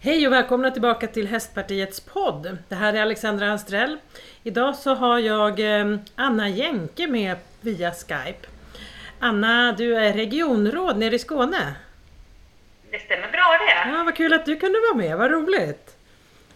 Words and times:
Hej 0.00 0.26
och 0.26 0.32
välkomna 0.32 0.70
tillbaka 0.70 1.06
till 1.06 1.26
Hästpartiets 1.28 2.00
podd. 2.00 2.58
Det 2.68 2.74
här 2.74 2.94
är 2.94 3.02
Alexandra 3.02 3.50
Anstrell. 3.50 3.98
Idag 4.42 4.76
så 4.76 4.94
har 4.94 5.18
jag 5.18 5.80
eh, 5.80 5.96
Anna 6.14 6.48
Jänke 6.48 7.06
med 7.06 7.36
via 7.60 7.92
Skype. 7.92 8.48
Anna, 9.20 9.72
du 9.72 9.96
är 9.96 10.12
regionråd 10.12 10.98
nere 10.98 11.14
i 11.14 11.18
Skåne. 11.18 11.74
Det 12.90 12.98
stämmer 12.98 13.28
bra 13.32 13.58
det. 13.66 13.90
Ja, 13.90 14.04
vad 14.04 14.14
kul 14.16 14.32
att 14.32 14.46
du 14.46 14.56
kunde 14.56 14.78
vara 14.80 14.94
med, 14.96 15.18
vad 15.18 15.30
roligt. 15.30 15.96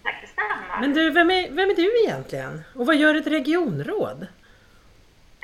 Tack 0.02 0.20
detsamma. 0.20 0.80
Men 0.80 0.94
du, 0.94 1.10
vem 1.10 1.30
är, 1.30 1.50
vem 1.50 1.70
är 1.70 1.74
du 1.74 2.02
egentligen? 2.04 2.62
Och 2.74 2.86
vad 2.86 2.96
gör 2.96 3.14
ett 3.14 3.26
regionråd? 3.26 4.26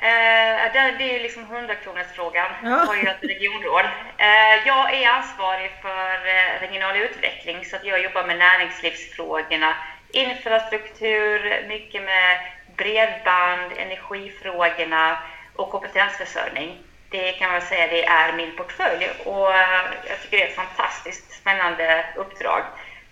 Eh, 0.01 0.73
det, 0.73 0.95
det 0.97 1.03
är 1.03 1.13
ju 1.13 1.19
liksom 1.19 1.43
100 1.43 1.75
frågan. 2.15 2.51
Ja. 2.63 2.69
Jag 2.69 2.85
har 2.85 2.95
ju 2.95 3.07
ett 3.07 3.23
regionråd. 3.23 3.85
Eh, 4.17 4.67
jag 4.67 4.93
är 4.93 5.09
ansvarig 5.09 5.71
för 5.81 6.27
eh, 6.27 6.59
regional 6.61 6.97
utveckling 6.97 7.65
så 7.65 7.75
att 7.75 7.85
jag 7.85 8.03
jobbar 8.03 8.23
med 8.23 8.37
näringslivsfrågorna, 8.37 9.75
infrastruktur, 10.11 11.65
mycket 11.67 12.03
med 12.03 12.39
bredband, 12.77 13.71
energifrågorna 13.77 15.17
och 15.55 15.71
kompetensförsörjning. 15.71 16.77
Det 17.09 17.31
kan 17.31 17.51
man 17.51 17.61
säga 17.61 17.87
det 17.87 18.05
är 18.05 18.33
min 18.33 18.55
portfölj 18.55 19.09
och 19.25 19.55
eh, 19.55 19.85
jag 20.09 20.21
tycker 20.21 20.37
det 20.37 20.43
är 20.43 20.47
ett 20.47 20.55
fantastiskt 20.55 21.31
spännande 21.31 22.05
uppdrag 22.15 22.63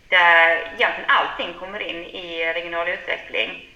där 0.10 0.50
egentligen 0.56 1.10
allting 1.10 1.54
kommer 1.60 1.80
in 1.80 2.04
i 2.06 2.54
regional 2.54 2.88
utveckling. 2.88 3.70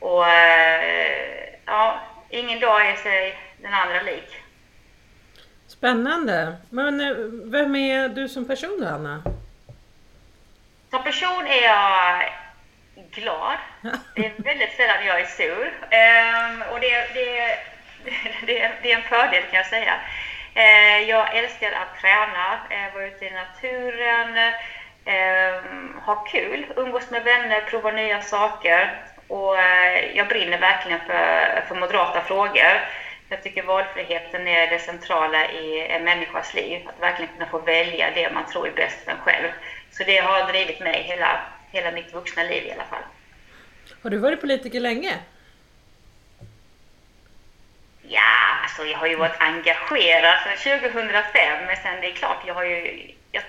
Och 0.00 0.28
eh, 0.28 1.48
ja, 1.66 2.00
ingen 2.30 2.60
dag 2.60 2.88
är 2.90 2.96
sig 2.96 3.38
den 3.62 3.74
andra 3.74 4.02
lik. 4.02 4.36
Spännande. 5.66 6.56
Men 6.70 7.00
eh, 7.00 7.16
vem 7.44 7.76
är 7.76 8.08
du 8.08 8.28
som 8.28 8.46
person 8.46 8.86
Anna? 8.86 9.22
Som 10.90 11.02
person 11.04 11.46
är 11.46 11.62
jag 11.62 12.32
glad. 13.10 13.56
Det 14.14 14.26
är 14.26 14.42
väldigt 14.42 14.76
sällan 14.76 15.06
jag 15.06 15.20
är 15.20 15.26
sur. 15.26 15.72
Ehm, 15.90 16.62
och 16.62 16.80
det, 16.80 17.14
det, 17.14 17.58
det, 18.46 18.72
det 18.82 18.92
är 18.92 18.96
en 18.96 19.02
fördel 19.02 19.42
kan 19.42 19.56
jag 19.56 19.66
säga. 19.66 19.94
Eh, 20.54 21.08
jag 21.08 21.36
älskar 21.36 21.72
att 21.72 22.00
träna, 22.00 22.58
eh, 22.70 22.94
vara 22.94 23.06
ute 23.06 23.26
i 23.26 23.30
naturen, 23.30 24.36
eh, 25.04 25.62
ha 26.04 26.14
kul, 26.24 26.66
umgås 26.76 27.10
med 27.10 27.24
vänner, 27.24 27.60
prova 27.60 27.90
nya 27.90 28.22
saker. 28.22 29.02
Och 29.28 29.58
eh, 29.58 30.16
jag 30.16 30.28
brinner 30.28 30.58
verkligen 30.58 31.00
för, 31.06 31.64
för 31.68 31.74
moderata 31.74 32.20
frågor. 32.20 32.88
Jag 33.28 33.42
tycker 33.42 33.62
valfriheten 33.62 34.48
är 34.48 34.70
det 34.70 34.78
centrala 34.78 35.50
i 35.50 35.86
en 35.90 36.04
människas 36.04 36.54
liv. 36.54 36.88
Att 36.88 37.02
verkligen 37.02 37.32
kunna 37.32 37.50
få 37.50 37.58
välja 37.58 38.10
det 38.14 38.30
man 38.32 38.46
tror 38.46 38.68
är 38.68 38.72
bäst 38.72 39.04
för 39.04 39.10
en 39.10 39.18
själv. 39.18 39.48
Så 39.90 40.04
det 40.04 40.18
har 40.18 40.52
drivit 40.52 40.80
mig 40.80 41.02
hela, 41.02 41.40
hela 41.70 41.90
mitt 41.90 42.14
vuxna 42.14 42.42
liv 42.42 42.66
i 42.66 42.72
alla 42.72 42.84
fall. 42.84 43.02
Har 44.02 44.10
du 44.10 44.16
varit 44.16 44.40
politiker 44.40 44.80
länge? 44.80 45.14
Ja, 48.02 48.58
alltså 48.62 48.84
jag 48.84 48.98
har 48.98 49.06
ju 49.06 49.16
varit 49.16 49.40
engagerad 49.40 50.38
sedan 50.58 50.80
2005, 50.80 51.66
men 51.66 51.76
sen 51.76 52.00
det 52.00 52.10
är 52.10 52.14
klart, 52.14 52.42
jag 52.46 52.54
har 52.54 52.64
ju... 52.64 53.10
Jag, 53.32 53.42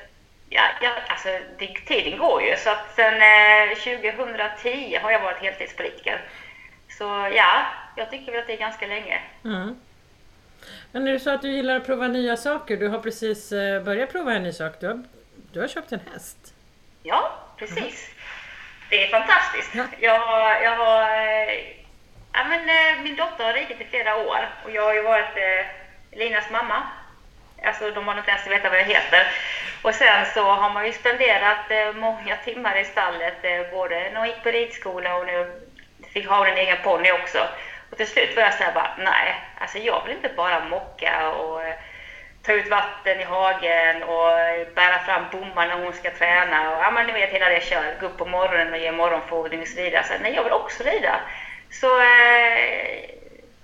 ja, 0.49 0.61
ja, 0.81 0.89
alltså 1.07 1.29
det, 1.57 1.67
tiden 1.67 2.19
går 2.19 2.43
ju, 2.43 2.55
så 2.57 2.69
att 2.69 2.95
sen 2.95 3.13
eh, 3.13 3.75
2010 3.77 4.99
har 5.01 5.11
jag 5.11 5.19
varit 5.19 5.41
heltidspolitiker. 5.41 6.21
Så 6.89 7.03
ja, 7.33 7.65
jag 7.95 8.11
tycker 8.11 8.31
väl 8.31 8.41
att 8.41 8.47
det 8.47 8.53
är 8.53 8.57
ganska 8.57 8.87
länge. 8.87 9.21
Mm. 9.45 9.79
Men 10.91 11.07
är 11.07 11.13
det 11.13 11.19
så 11.19 11.29
att 11.29 11.41
du 11.41 11.51
gillar 11.51 11.75
att 11.75 11.85
prova 11.85 12.07
nya 12.07 12.37
saker? 12.37 12.77
Du 12.77 12.87
har 12.87 12.99
precis 12.99 13.51
eh, 13.51 13.83
börjat 13.83 14.11
prova 14.11 14.33
en 14.33 14.43
ny 14.43 14.53
sak. 14.53 14.73
Du 14.79 14.87
har, 14.87 15.03
du 15.53 15.61
har 15.61 15.67
köpt 15.67 15.91
en 15.91 15.99
häst. 16.13 16.53
Ja, 17.03 17.31
precis. 17.57 18.09
Det 18.89 19.03
är 19.03 19.07
fantastiskt. 19.07 19.75
Ja. 19.75 19.85
Jag 19.99 20.63
jag 20.63 20.75
har, 20.75 21.01
eh, 21.01 21.53
ja, 22.33 22.43
men, 22.49 22.69
eh, 22.69 23.03
min 23.03 23.15
dotter 23.15 23.43
har 23.43 23.53
ridit 23.53 23.81
i 23.81 23.85
flera 23.85 24.15
år 24.15 24.49
och 24.63 24.71
jag 24.71 24.83
har 24.83 24.93
ju 24.93 25.01
varit 25.01 25.37
eh, 25.37 25.65
Linas 26.19 26.49
mamma. 26.51 26.83
Alltså 27.63 27.91
de 27.91 28.07
har 28.07 28.17
inte 28.17 28.31
ens 28.31 28.47
vetat 28.47 28.71
vad 28.71 28.79
jag 28.79 28.85
heter. 28.85 29.27
Och 29.81 29.95
sen 29.95 30.25
så 30.33 30.43
har 30.43 30.69
man 30.69 30.85
ju 30.85 30.93
spenderat 30.93 31.71
eh, 31.71 31.93
många 31.93 32.37
timmar 32.37 32.77
i 32.77 32.85
stallet, 32.85 33.37
eh, 33.41 33.71
både 33.71 33.95
när 33.95 34.19
hon 34.19 34.27
gick 34.27 34.43
på 34.43 34.49
ridskola 34.49 35.15
och 35.15 35.25
nu 35.25 35.61
fick 36.13 36.27
ha 36.27 36.47
en 36.47 36.57
egen 36.57 36.77
ponny 36.83 37.11
också. 37.11 37.47
Och 37.91 37.97
till 37.97 38.07
slut 38.07 38.35
var 38.35 38.43
jag 38.43 38.53
såhär 38.53 38.73
bara, 38.73 38.95
nej, 38.97 39.35
alltså 39.59 39.77
jag 39.77 40.03
vill 40.05 40.15
inte 40.15 40.29
bara 40.35 40.59
mocka 40.59 41.29
och 41.29 41.63
eh, 41.63 41.75
ta 42.43 42.53
ut 42.53 42.69
vatten 42.69 43.19
i 43.19 43.23
hagen 43.23 44.03
och 44.03 44.39
eh, 44.39 44.67
bära 44.75 44.99
fram 44.99 45.23
bommar 45.31 45.67
när 45.67 45.83
hon 45.83 45.93
ska 45.93 46.11
träna. 46.11 46.71
Och, 46.71 46.83
ja, 46.83 46.91
men 46.91 47.07
ni 47.07 47.13
vet 47.13 47.29
hela 47.29 47.49
det 47.49 47.63
köret. 47.63 47.99
Gå 47.99 48.05
upp 48.05 48.17
på 48.17 48.25
morgonen 48.25 48.73
och 48.73 48.79
ge 48.79 48.91
morgonfodring 48.91 49.61
och 49.61 49.67
så 49.67 49.81
vidare. 49.81 50.03
Så, 50.03 50.13
nej, 50.21 50.35
jag 50.35 50.43
vill 50.43 50.53
också 50.53 50.83
rida. 50.83 51.21
Så 51.71 51.99
eh, 52.01 53.09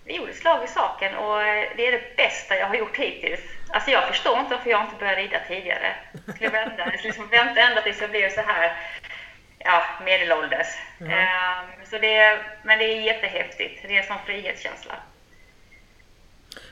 vi 0.06 0.16
gjorde 0.16 0.34
slag 0.34 0.64
i 0.64 0.68
saken 0.68 1.16
och 1.16 1.44
eh, 1.44 1.70
det 1.76 1.88
är 1.88 1.92
det 1.92 2.16
bästa 2.18 2.58
jag 2.58 2.68
har 2.68 2.76
gjort 2.76 2.98
hittills. 2.98 3.42
Alltså 3.70 3.92
jag 3.92 4.08
förstår 4.08 4.40
inte 4.40 4.56
varför 4.56 4.70
jag 4.70 4.82
inte 4.84 4.96
började 4.96 5.22
rida 5.22 5.40
tidigare. 5.48 5.96
Jag 6.26 6.36
skulle 6.36 6.50
vända, 6.50 6.76
jag 6.78 6.88
skulle 6.88 7.04
liksom 7.04 7.28
vänta 7.30 7.62
ända 7.62 7.82
tills 7.82 8.02
jag 8.02 8.10
blev 8.10 8.30
så 8.30 8.42
här 8.42 8.76
ja, 9.60 9.84
medelålders. 10.06 10.68
Ja. 10.98 11.06
Ehm, 11.12 11.66
så 11.86 11.98
det, 11.98 12.40
men 12.64 12.80
det 12.80 12.86
är 12.86 13.02
jättehäftigt. 13.02 13.82
Det 13.88 13.96
är 13.96 14.02
en 14.02 14.08
sån 14.08 14.26
frihetskänsla. 14.26 14.94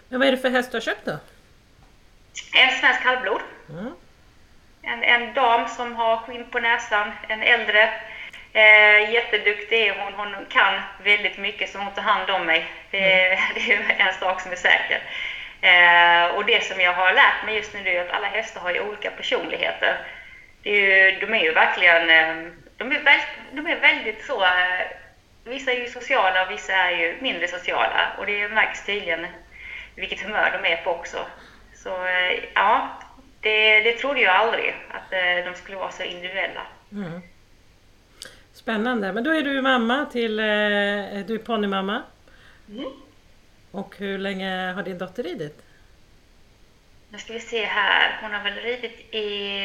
Men 0.09 0.19
vad 0.19 0.27
är 0.27 0.31
det 0.31 0.37
för 0.37 0.49
häst 0.49 0.71
du 0.71 0.75
har 0.77 0.81
köpt 0.81 1.05
då? 1.05 1.17
En 2.55 2.71
svensk 2.79 3.01
halvblod. 3.05 3.41
Mm. 3.69 3.93
En, 4.81 5.03
en 5.03 5.33
dam 5.33 5.67
som 5.67 5.95
har 5.95 6.17
skinn 6.17 6.49
på 6.51 6.59
näsan, 6.59 7.11
en 7.27 7.43
äldre. 7.43 7.93
Eh, 8.53 9.11
jätteduktig 9.13 9.81
är 9.87 9.99
hon. 9.99 10.13
Hon 10.13 10.45
kan 10.49 10.81
väldigt 11.03 11.37
mycket 11.37 11.69
så 11.71 11.77
hon 11.77 11.93
tar 11.93 12.01
hand 12.01 12.29
om 12.29 12.45
mig. 12.45 12.65
Det, 12.91 13.21
är- 13.23 13.39
det 13.55 13.73
är 13.73 14.07
en 14.07 14.13
sak 14.13 14.41
som 14.41 14.51
är 14.51 14.55
säker. 14.55 15.01
Eh, 15.63 16.35
och 16.35 16.45
det 16.45 16.63
som 16.63 16.81
jag 16.81 16.93
har 16.93 17.13
lärt 17.13 17.45
mig 17.45 17.55
just 17.55 17.73
nu 17.73 17.89
är 17.89 18.05
att 18.05 18.11
alla 18.11 18.27
hästar 18.27 18.61
har 18.61 18.71
ju 18.73 18.79
olika 18.79 19.11
personligheter. 19.11 19.97
Är 20.63 20.75
ju, 20.75 21.19
de 21.19 21.33
är 21.33 21.43
ju 21.43 21.53
verkligen 21.53 22.09
eh, 22.09 22.51
de 22.77 22.91
är, 22.91 22.99
väl, 22.99 23.19
de 23.51 23.67
är 23.67 23.79
väldigt 23.79 24.25
så... 24.25 24.43
eh, 24.43 24.87
Vissa 25.45 25.71
är 25.71 25.79
ju 25.79 25.89
sociala 25.89 26.45
och 26.45 26.51
vissa 26.51 26.73
är 26.73 26.91
ju 26.91 27.17
mindre 27.21 27.47
sociala. 27.47 28.13
Och 28.17 28.25
det 28.25 28.47
märks 28.49 28.85
tydligen 28.85 29.27
vilket 29.95 30.21
humör 30.21 30.59
de 30.61 30.69
är 30.73 30.77
på 30.77 30.91
också. 30.91 31.17
Så 31.75 32.05
eh, 32.05 32.39
ja, 32.53 32.99
det, 33.41 33.79
det 33.81 33.93
trodde 33.93 34.21
jag 34.21 34.35
aldrig 34.35 34.75
att 34.91 35.11
de 35.45 35.55
skulle 35.55 35.77
vara 35.77 35.91
så 35.91 36.03
individuella. 36.03 36.61
Mm. 36.91 37.21
Spännande. 38.53 39.13
Men 39.13 39.23
då 39.23 39.31
är 39.31 39.41
du 39.41 39.61
mamma 39.61 40.05
till... 40.05 40.37
Du 41.27 41.35
är 41.35 41.45
ponnymamma. 41.45 42.03
Mm. 42.69 42.85
Och 43.73 43.95
hur 43.97 44.17
länge 44.17 44.71
har 44.75 44.83
din 44.83 44.97
dotter 44.97 45.23
ridit? 45.23 45.61
Nu 47.09 47.17
ska 47.17 47.33
vi 47.33 47.39
se 47.39 47.65
här. 47.65 48.17
Hon 48.21 48.33
har 48.33 48.43
väl 48.43 48.53
ridit 48.55 49.13
i 49.13 49.59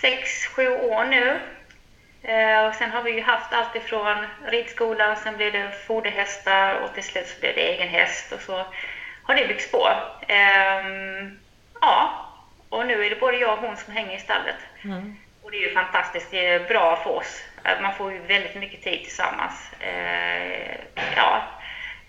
sex 0.00 0.46
sju 0.46 0.68
år 0.68 1.04
nu. 1.04 1.40
Eh, 2.22 2.66
och 2.66 2.74
sen 2.74 2.90
har 2.90 3.02
vi 3.02 3.10
ju 3.10 3.22
haft 3.22 3.52
allt 3.52 3.76
ifrån 3.76 4.26
ridskolan, 4.46 5.16
sen 5.16 5.36
blev 5.36 5.52
det 5.52 5.70
foderhästar 5.86 6.74
och 6.74 6.94
till 6.94 7.02
slut 7.02 7.26
så 7.26 7.40
blev 7.40 7.54
det 7.54 7.60
egen 7.74 7.88
häst 7.88 8.32
och 8.32 8.40
så 8.40 8.66
har 9.22 9.34
det 9.34 9.46
byggts 9.48 9.70
på. 9.70 9.88
Ehm, 10.28 11.38
ja, 11.80 12.26
och 12.68 12.86
nu 12.86 13.04
är 13.04 13.10
det 13.10 13.20
både 13.20 13.36
jag 13.36 13.52
och 13.52 13.58
hon 13.64 13.76
som 13.76 13.92
hänger 13.92 14.16
i 14.16 14.20
stallet. 14.20 14.56
Mm. 14.84 15.16
Och 15.42 15.50
det 15.50 15.56
är 15.56 15.68
ju 15.68 15.74
fantastiskt, 15.74 16.30
det 16.30 16.46
är 16.46 16.68
bra 16.68 16.96
för 16.96 17.10
oss. 17.10 17.42
Eh, 17.64 17.82
Man 17.82 17.94
får 17.94 18.12
ju 18.12 18.18
väldigt 18.18 18.54
mycket 18.54 18.82
tid 18.82 19.02
tillsammans. 19.04 19.72
Eh, 19.80 20.76
ja, 21.16 21.42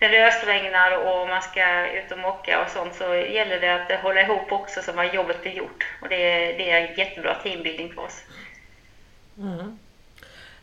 det 0.08 0.26
ösregnar 0.26 0.92
och 0.96 1.28
man 1.28 1.42
ska 1.42 1.86
ut 1.92 2.12
och 2.12 2.18
mocka 2.18 2.62
och 2.62 2.70
sånt 2.70 2.94
så 2.94 3.14
gäller 3.14 3.60
det 3.60 3.74
att 3.74 4.00
hålla 4.02 4.20
ihop 4.20 4.52
också 4.52 4.82
så 4.82 5.00
att 5.00 5.14
jobbet 5.14 5.42
blir 5.42 5.52
gjort. 5.52 5.86
Och 6.02 6.08
det 6.08 6.16
är, 6.16 6.58
det 6.58 6.70
är 6.70 6.88
en 6.88 6.94
jättebra 6.94 7.34
teambuilding 7.34 7.92
för 7.92 8.02
oss. 8.02 8.22
Mm. 9.38 9.78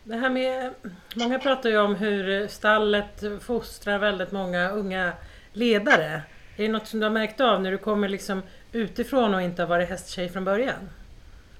Det 0.03 0.15
här 0.15 0.29
med, 0.29 0.73
många 1.15 1.39
pratar 1.39 1.69
ju 1.69 1.77
om 1.77 1.95
hur 1.95 2.47
stallet 2.47 3.23
fostrar 3.45 3.97
väldigt 3.97 4.31
många 4.31 4.69
unga 4.69 5.13
ledare. 5.53 6.21
Är 6.57 6.63
det 6.63 6.69
något 6.69 6.87
som 6.87 6.99
du 6.99 7.05
har 7.05 7.11
märkt 7.11 7.41
av 7.41 7.61
när 7.61 7.71
du 7.71 7.77
kommer 7.77 8.09
liksom 8.09 8.43
utifrån 8.71 9.33
och 9.33 9.41
inte 9.41 9.61
har 9.61 9.67
varit 9.67 9.89
hästtjej 9.89 10.29
från 10.29 10.45
början? 10.45 10.89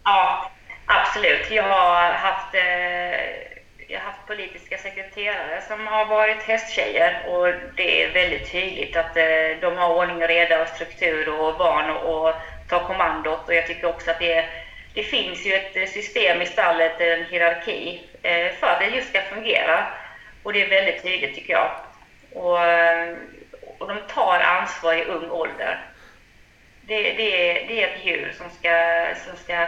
Ja, 0.04 0.52
absolut. 0.86 1.52
Jag 1.52 1.64
har 1.64 2.12
haft, 2.12 2.56
eh, 2.56 3.53
jag 3.94 4.00
har 4.00 4.06
haft 4.06 4.28
politiska 4.28 4.78
sekreterare 4.78 5.62
som 5.68 5.88
har 5.88 6.06
varit 6.06 6.44
hästtjejer 6.44 7.26
och 7.28 7.48
det 7.76 8.04
är 8.04 8.14
väldigt 8.14 8.52
tydligt 8.52 8.96
att 8.96 9.18
eh, 9.18 9.60
de 9.62 9.78
har 9.78 9.96
ordning 9.96 10.22
och 10.22 10.28
reda 10.28 10.62
och 10.62 10.68
struktur 10.68 11.30
och 11.30 11.58
van 11.58 11.90
och, 11.90 12.28
och 12.28 12.36
tar 12.70 12.80
kommandot. 12.80 13.48
Och 13.48 13.54
jag 13.54 13.68
tycker 13.68 13.88
också 13.88 14.12
att 14.12 14.20
det, 14.20 14.46
det 14.94 15.04
finns 15.04 15.46
ju 15.46 15.54
ett 15.54 15.76
eh, 15.76 15.86
system 15.86 16.42
i 16.42 16.46
stallet, 16.46 17.02
eh, 17.02 17.08
en 17.08 17.26
hierarki, 17.26 18.02
för 18.60 18.68
att 18.68 18.80
det 18.80 18.96
just 18.96 19.10
ska 19.10 19.22
fungera. 19.22 19.88
Och 20.44 20.54
det 20.54 20.62
är 20.64 20.70
väldigt 20.70 21.04
tydligt 21.04 21.36
tycker 21.36 21.54
jag. 21.54 21.72
Och, 22.34 22.60
och 23.78 23.88
de 23.88 23.98
tar 24.08 24.40
ansvar 24.40 24.94
i 24.94 25.04
ung 25.04 25.30
ålder. 25.30 25.80
Det, 26.82 27.02
det, 27.02 27.50
är, 27.50 27.68
det 27.68 27.84
är 27.84 27.88
ett 27.88 28.06
djur 28.06 28.34
som 28.38 28.50
ska, 28.50 29.06
som 29.26 29.38
ska 29.38 29.68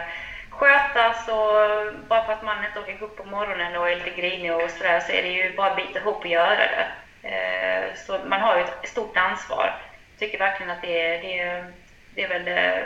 skötas 0.58 1.28
och 1.28 1.92
bara 2.08 2.24
för 2.24 2.32
att 2.32 2.42
man 2.42 2.64
inte 2.64 2.80
orkar 2.80 2.98
gå 2.98 3.06
upp 3.06 3.16
på 3.16 3.24
morgonen 3.24 3.76
och 3.76 3.90
är 3.90 3.96
lite 3.96 4.20
grinig 4.20 4.54
och 4.54 4.70
sådär 4.70 5.00
så 5.00 5.12
är 5.12 5.22
det 5.22 5.28
ju 5.28 5.56
bara 5.56 5.70
att 5.70 5.76
bita 5.76 5.98
ihop 5.98 6.16
och 6.16 6.26
göra 6.26 6.56
det. 6.56 6.86
Eh, 7.28 7.94
så 7.94 8.18
man 8.26 8.40
har 8.40 8.56
ju 8.56 8.62
ett 8.62 8.88
stort 8.88 9.16
ansvar. 9.16 9.74
Jag 10.10 10.18
tycker 10.18 10.38
verkligen 10.38 10.70
att 10.70 10.82
det 10.82 11.00
är, 11.00 11.22
det 11.22 11.38
är, 11.40 11.72
det 12.14 12.22
är 12.22 12.28
väl 12.28 12.48
eh, 12.48 12.84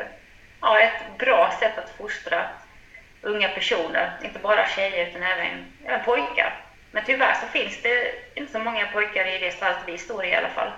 ja, 0.61 0.81
ett 0.81 1.19
bra 1.19 1.53
sätt 1.61 1.79
att 1.79 1.91
fostra 1.91 2.49
unga 3.23 3.49
personer, 3.49 4.13
inte 4.23 4.39
bara 4.39 4.67
tjejer 4.67 5.07
utan 5.07 5.23
även, 5.23 5.73
även 5.85 6.05
pojkar. 6.05 6.55
Men 6.91 7.05
tyvärr 7.05 7.35
så 7.35 7.47
finns 7.47 7.83
det 7.83 8.15
inte 8.35 8.53
så 8.53 8.59
många 8.59 8.87
pojkar 8.87 9.27
i 9.27 9.39
det 9.39 9.51
stallet 9.51 9.79
vi 9.87 9.99
står 9.99 10.25
i 10.25 10.29
i 10.29 10.35
alla 10.35 10.49
fall. 10.49 10.71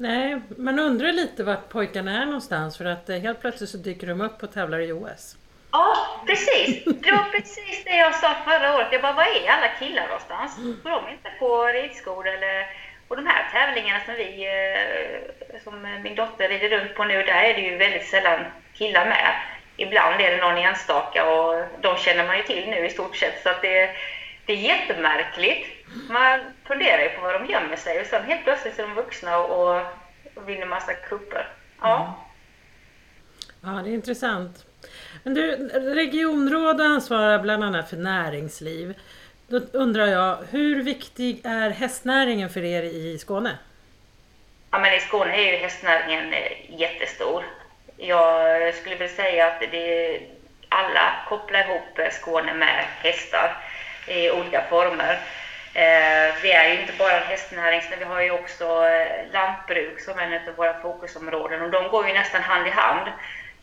Nej, 0.00 0.40
man 0.56 0.78
undrar 0.78 1.12
lite 1.12 1.44
vart 1.44 1.68
pojkarna 1.68 2.22
är 2.22 2.26
någonstans 2.26 2.78
för 2.78 2.84
att 2.84 3.08
eh, 3.08 3.16
helt 3.16 3.40
plötsligt 3.40 3.70
så 3.70 3.76
dyker 3.76 4.06
de 4.06 4.20
upp 4.20 4.42
och 4.42 4.52
tävlar 4.52 4.80
i 4.80 4.92
OS. 4.92 5.36
Ja, 5.72 5.96
precis. 6.26 6.84
Det 6.84 7.10
var 7.10 7.30
precis 7.30 7.84
det 7.84 7.96
jag 7.96 8.14
sa 8.14 8.34
förra 8.44 8.76
året. 8.76 8.88
Jag 8.92 9.02
bara, 9.02 9.12
var 9.12 9.22
är 9.22 9.50
alla 9.50 9.68
killar 9.78 10.06
någonstans? 10.06 10.56
Går 10.82 10.90
de 10.90 11.08
inte 11.12 11.30
på 11.38 11.64
ridskola 11.66 12.30
eller... 12.30 12.66
Och 13.08 13.16
de 13.16 13.26
här 13.26 13.50
tävlingarna 13.52 14.00
som 14.04 14.14
vi, 14.14 14.46
eh, 14.46 15.60
som 15.64 16.00
min 16.02 16.14
dotter 16.14 16.48
rider 16.48 16.68
runt 16.68 16.94
på 16.94 17.04
nu, 17.04 17.22
där 17.22 17.42
är 17.42 17.54
det 17.54 17.60
ju 17.60 17.76
väldigt 17.76 18.08
sällan 18.08 18.40
killar 18.74 19.04
med. 19.04 19.34
Ibland 19.76 20.20
är 20.20 20.30
det 20.30 20.36
någon 20.36 20.58
enstaka 20.58 21.30
och 21.30 21.64
de 21.80 21.96
känner 21.96 22.26
man 22.26 22.36
ju 22.36 22.42
till 22.42 22.70
nu 22.70 22.86
i 22.86 22.90
stort 22.90 23.16
sett. 23.16 23.42
Så 23.42 23.48
att 23.48 23.62
det, 23.62 23.90
det 24.46 24.52
är 24.52 24.56
jättemärkligt. 24.56 25.77
Man 26.08 26.40
funderar 26.64 27.02
ju 27.02 27.08
på 27.08 27.20
var 27.20 27.32
de 27.32 27.46
gömmer 27.46 27.76
sig 27.76 28.00
och 28.00 28.06
sen 28.06 28.24
helt 28.24 28.44
plötsligt 28.44 28.78
är 28.78 28.82
de 28.82 28.94
vuxna 28.94 29.38
och, 29.38 29.76
och 30.34 30.48
vinner 30.48 30.66
massa 30.66 30.94
kupper. 30.94 31.48
Ja. 31.80 31.96
Mm. 31.96 33.76
Ja, 33.76 33.82
det 33.82 33.90
är 33.90 33.94
intressant. 33.94 34.64
Men 35.22 35.34
du, 35.34 35.68
regionråd 35.94 36.80
ansvarar 36.80 37.38
bland 37.38 37.64
annat 37.64 37.90
för 37.90 37.96
näringsliv. 37.96 38.94
Då 39.48 39.60
undrar 39.72 40.06
jag, 40.06 40.38
hur 40.50 40.82
viktig 40.82 41.40
är 41.44 41.70
hästnäringen 41.70 42.50
för 42.50 42.64
er 42.64 42.82
i 42.82 43.18
Skåne? 43.18 43.58
Ja, 44.70 44.78
men 44.78 44.94
i 44.94 45.00
Skåne 45.00 45.36
är 45.36 45.52
ju 45.52 45.58
hästnäringen 45.58 46.32
eh, 46.32 46.80
jättestor. 46.80 47.44
Jag 47.96 48.74
skulle 48.74 48.94
vilja 48.94 49.16
säga 49.16 49.46
att 49.46 49.60
det, 49.60 50.20
alla 50.68 51.24
kopplar 51.28 51.60
ihop 51.60 52.12
Skåne 52.12 52.54
med 52.54 52.84
hästar 53.02 53.56
i 54.06 54.30
olika 54.30 54.64
former. 54.70 55.20
Eh, 55.78 56.34
vi 56.42 56.52
är 56.52 56.68
ju 56.68 56.80
inte 56.80 56.92
bara 56.98 57.20
en 57.20 57.26
hästnäring, 57.26 57.82
vi 57.98 58.04
har 58.04 58.22
ju 58.22 58.30
också 58.30 58.64
eh, 58.64 59.32
lantbruk 59.32 60.00
som 60.00 60.18
ett 60.18 60.48
av 60.48 60.54
våra 60.54 60.80
fokusområden 60.80 61.62
och 61.62 61.70
de 61.70 61.88
går 61.88 62.08
ju 62.08 62.14
nästan 62.14 62.42
hand 62.42 62.66
i 62.66 62.70
hand. 62.70 63.08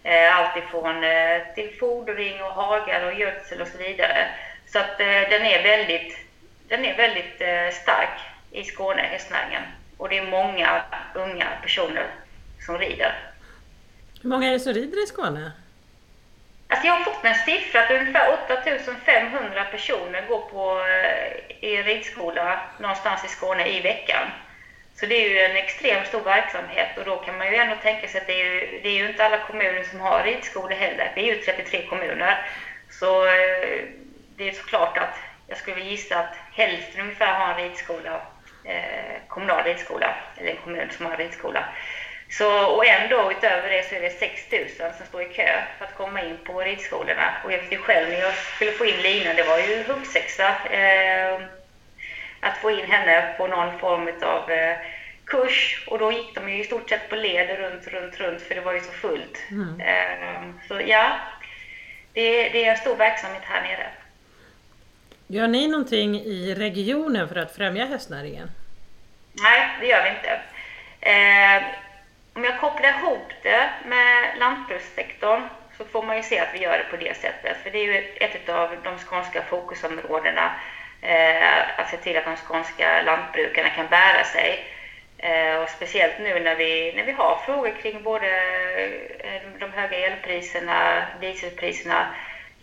Eh, 0.03 0.37
Alltifrån 0.37 1.03
eh, 1.03 1.41
till 1.55 1.75
fodring 1.79 2.43
och 2.43 2.51
hagar 2.51 3.05
och 3.05 3.19
gödsel 3.19 3.61
och 3.61 3.67
så 3.67 3.77
vidare. 3.77 4.27
Så 4.65 4.79
att 4.79 4.99
eh, 4.99 5.05
den 5.05 5.41
är 5.45 5.63
väldigt, 5.63 6.17
den 6.67 6.85
är 6.85 6.97
väldigt 6.97 7.41
eh, 7.41 7.81
stark 7.81 8.19
i 8.51 8.63
Skåne, 8.63 9.01
hästnäringen. 9.01 9.63
Och 9.97 10.09
det 10.09 10.17
är 10.17 10.27
många 10.27 10.81
unga 11.13 11.47
personer 11.61 12.07
som 12.65 12.77
rider. 12.77 13.15
Hur 14.21 14.29
många 14.29 14.47
är 14.47 14.51
det 14.51 14.59
som 14.59 14.73
rider 14.73 15.03
i 15.03 15.07
Skåne? 15.07 15.51
Alltså 16.67 16.87
jag 16.87 16.93
har 16.93 17.03
fått 17.03 17.25
en 17.25 17.35
siffra 17.35 17.81
att 17.81 17.91
ungefär 17.91 18.33
8500 18.45 19.63
personer 19.65 20.27
går 20.27 20.39
på 20.39 20.85
eh, 20.87 21.69
i 21.69 21.83
ridskola 21.83 22.59
någonstans 22.79 23.25
i 23.25 23.27
Skåne 23.27 23.67
i 23.67 23.81
veckan. 23.81 24.27
Så 24.95 25.05
det 25.05 25.15
är 25.15 25.29
ju 25.29 25.39
en 25.39 25.55
extremt 25.55 26.07
stor 26.07 26.21
verksamhet 26.21 26.97
och 26.97 27.05
då 27.05 27.17
kan 27.17 27.37
man 27.37 27.47
ju 27.47 27.55
ändå 27.55 27.75
tänka 27.75 28.07
sig 28.07 28.21
att 28.21 28.27
det 28.27 28.41
är 28.41 28.45
ju, 28.45 28.79
det 28.83 28.89
är 28.89 28.93
ju 28.93 29.07
inte 29.07 29.25
alla 29.25 29.37
kommuner 29.37 29.83
som 29.83 29.99
har 29.99 30.23
ridskolor 30.23 30.75
heller. 30.75 31.11
Det 31.15 31.21
är 31.21 31.35
ju 31.35 31.41
33 31.41 31.85
kommuner. 31.85 32.47
Så 32.89 33.25
eh, 33.25 33.83
det 34.37 34.49
är 34.49 34.51
såklart 34.51 34.97
att 34.97 35.17
jag 35.47 35.57
skulle 35.57 35.81
gissa 35.81 36.19
att 36.19 36.35
hälften 36.51 37.01
ungefär 37.01 37.33
har 37.33 37.53
en 37.53 37.69
ridskola, 37.69 38.21
eh, 38.63 39.21
kommunal 39.27 39.63
ridskola, 39.63 40.15
eller 40.37 40.51
en 40.51 40.57
kommun 40.57 40.89
som 40.91 41.05
har 41.05 41.13
en 41.13 41.19
ridskola. 41.19 41.65
Så, 42.29 42.65
och 42.65 42.85
ändå 42.85 43.31
utöver 43.31 43.69
det 43.69 43.89
så 43.89 43.95
är 43.95 44.01
det 44.01 44.09
6 44.09 44.51
000 44.51 44.91
som 44.97 45.05
står 45.07 45.21
i 45.21 45.33
kö 45.33 45.63
för 45.77 45.85
att 45.85 45.97
komma 45.97 46.21
in 46.21 46.37
på 46.43 46.61
ridskolorna. 46.61 47.33
Och 47.43 47.51
jag 47.51 47.59
vet 47.59 47.71
ju 47.71 47.77
själv 47.77 48.09
när 48.09 48.19
jag 48.19 48.33
skulle 48.33 48.71
få 48.71 48.85
in 48.85 49.01
Lina, 49.01 49.33
det 49.33 49.43
var 49.43 49.59
ju 49.59 49.83
huggsexa. 49.83 50.47
Eh, 50.71 51.39
att 52.39 52.57
få 52.57 52.71
in 52.71 52.85
henne 52.85 53.35
på 53.37 53.47
någon 53.47 53.79
form 53.79 54.09
av 54.21 54.51
eh, 54.51 54.77
kurs 55.25 55.87
och 55.87 55.99
då 55.99 56.11
gick 56.11 56.35
de 56.35 56.49
ju 56.49 56.61
i 56.61 56.63
stort 56.63 56.89
sett 56.89 57.09
på 57.09 57.15
led 57.15 57.59
runt, 57.59 57.87
runt, 57.87 58.19
runt 58.19 58.41
för 58.41 58.55
det 58.55 58.61
var 58.61 58.73
ju 58.73 58.79
så 58.79 58.91
fullt. 58.91 59.37
Mm. 59.51 59.81
Eh, 59.81 60.67
så 60.67 60.81
ja, 60.81 61.19
det, 62.13 62.49
det 62.49 62.65
är 62.65 62.71
en 62.71 62.77
stor 62.77 62.95
verksamhet 62.95 63.43
här 63.45 63.61
nere. 63.61 63.87
Gör 65.27 65.47
ni 65.47 65.67
någonting 65.67 66.15
i 66.15 66.55
regionen 66.55 67.29
för 67.29 67.35
att 67.35 67.55
främja 67.55 67.85
hästnäringen? 67.85 68.51
Nej, 69.33 69.69
det 69.79 69.87
gör 69.87 70.03
vi 70.03 70.09
inte. 70.09 70.39
Om 72.35 72.43
jag 72.43 72.59
kopplar 72.59 72.89
ihop 72.89 73.33
det 73.43 73.69
med 73.85 74.37
lantbrukssektorn 74.37 75.41
så 75.77 75.85
får 75.85 76.03
man 76.03 76.17
ju 76.17 76.23
se 76.23 76.39
att 76.39 76.53
vi 76.53 76.59
gör 76.59 76.77
det 76.77 76.83
på 76.83 76.97
det 76.97 77.17
sättet. 77.17 77.57
För 77.63 77.69
det 77.71 77.77
är 77.77 77.83
ju 77.83 78.15
ett 78.15 78.49
av 78.49 78.77
de 78.83 78.97
skånska 78.97 79.41
fokusområdena 79.41 80.55
eh, 81.01 81.79
att 81.79 81.89
se 81.89 81.97
till 81.97 82.17
att 82.17 82.25
de 82.25 82.35
skånska 82.35 83.01
lantbrukarna 83.01 83.69
kan 83.69 83.87
bära 83.87 84.23
sig. 84.23 84.65
Eh, 85.17 85.55
och 85.55 85.69
speciellt 85.69 86.19
nu 86.19 86.39
när 86.39 86.55
vi, 86.55 86.93
när 86.95 87.03
vi 87.03 87.11
har 87.11 87.41
frågor 87.45 87.71
kring 87.81 88.03
både 88.03 88.27
eh, 89.17 89.59
de 89.59 89.71
höga 89.71 89.97
elpriserna, 89.97 91.05
dieselpriserna, 91.21 92.07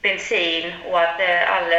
bensin 0.02 0.74
och 0.86 1.00
att, 1.00 1.20
eh, 1.20 1.56
all, 1.56 1.72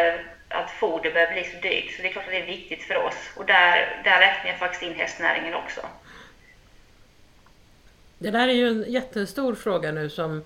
att 0.50 0.72
foder 0.72 1.12
börjar 1.12 1.31
bli 1.31 1.44
så 1.44 1.57
dyrt. 1.57 1.96
Så 1.96 2.01
det 2.01 2.07
är 2.07 2.12
klart 2.12 2.25
att 2.25 2.31
det 2.31 2.42
är 2.42 2.46
viktigt 2.46 2.84
för 2.84 2.98
oss. 2.98 3.34
Och 3.36 3.46
där, 3.46 4.01
där 4.04 4.19
räknar 4.19 4.51
jag 4.51 4.60
faktiskt 4.60 4.84
in 4.84 4.96
hästnäringen 4.96 5.54
också. 5.54 5.81
Det 8.24 8.31
där 8.31 8.48
är 8.48 8.54
ju 8.54 8.68
en 8.68 8.92
jättestor 8.92 9.56
fråga 9.56 9.92
nu 9.92 10.10
som 10.10 10.44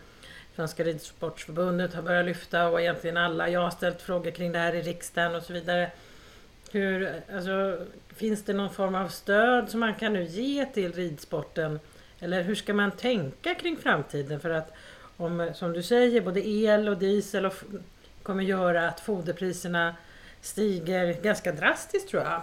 Svenska 0.55 0.83
Ridsportförbundet 0.83 1.93
har 1.93 2.01
börjat 2.01 2.25
lyfta 2.25 2.67
och 2.67 2.81
egentligen 2.81 3.17
alla. 3.17 3.49
Jag 3.49 3.59
har 3.59 3.69
ställt 3.69 4.01
frågor 4.01 4.31
kring 4.31 4.51
det 4.51 4.59
här 4.59 4.75
i 4.75 4.81
riksdagen 4.81 5.35
och 5.35 5.43
så 5.43 5.53
vidare. 5.53 5.91
Hur, 6.71 7.21
alltså, 7.33 7.85
finns 8.15 8.43
det 8.43 8.53
någon 8.53 8.69
form 8.69 8.95
av 8.95 9.07
stöd 9.07 9.69
som 9.69 9.79
man 9.79 9.95
kan 9.95 10.13
nu 10.13 10.23
ge 10.23 10.65
till 10.65 10.93
ridsporten? 10.93 11.79
Eller 12.19 12.43
hur 12.43 12.55
ska 12.55 12.73
man 12.73 12.91
tänka 12.91 13.55
kring 13.55 13.77
framtiden? 13.77 14.39
För 14.39 14.49
att 14.49 14.73
om, 15.17 15.51
som 15.55 15.73
du 15.73 15.83
säger, 15.83 16.21
både 16.21 16.47
el 16.47 16.89
och 16.89 16.97
diesel 16.97 17.45
och 17.45 17.53
kommer 18.23 18.43
göra 18.43 18.87
att 18.87 18.99
foderpriserna 18.99 19.95
stiger 20.41 21.21
ganska 21.21 21.51
drastiskt 21.51 22.09
tror 22.09 22.23
jag. 22.23 22.41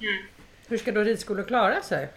Mm. 0.00 0.26
Hur 0.68 0.78
ska 0.78 0.92
då 0.92 1.00
ridskolor 1.00 1.44
klara 1.44 1.82
sig? 1.82 2.08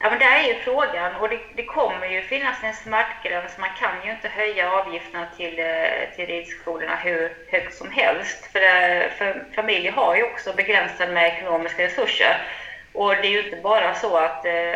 Ja, 0.00 0.10
men 0.10 0.18
det 0.18 0.24
är 0.24 0.48
ju 0.48 0.54
frågan 0.54 1.14
och 1.14 1.28
det, 1.28 1.40
det, 1.54 1.64
kommer 1.64 2.06
ju 2.06 2.22
finnas 2.22 2.56
en 2.62 2.74
smärtgräns. 2.74 3.58
Man 3.58 3.70
kan 3.78 4.04
ju 4.04 4.10
inte 4.10 4.28
höja 4.28 4.72
avgifterna 4.72 5.26
till, 5.36 5.58
eh, 5.58 6.16
till 6.16 6.26
ridskolorna 6.26 6.96
hur 6.96 7.32
högt 7.50 7.74
som 7.74 7.90
helst. 7.90 8.52
För, 8.52 8.60
det, 8.60 9.10
för 9.18 9.44
familjer 9.54 9.92
har 9.92 10.16
ju 10.16 10.22
också 10.22 10.52
begränsade 10.52 11.12
med 11.12 11.26
ekonomiska 11.26 11.82
resurser. 11.82 12.46
Och 12.92 13.10
det 13.10 13.26
är 13.26 13.30
ju 13.30 13.44
inte 13.44 13.60
bara 13.62 13.94
så 13.94 14.16
att, 14.16 14.46
eh, 14.46 14.74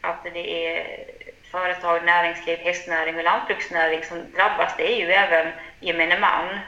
att 0.00 0.24
det 0.32 0.66
är 0.66 0.86
företag, 1.50 2.04
näringsliv, 2.04 2.58
hästnäring 2.58 3.16
och 3.16 3.24
lantbruksnäring 3.24 4.02
som 4.04 4.32
drabbas. 4.36 4.74
Det 4.76 4.92
är 4.92 4.96
ju 4.96 5.12
även 5.12 5.52
gemene 5.80 6.18
man 6.18 6.58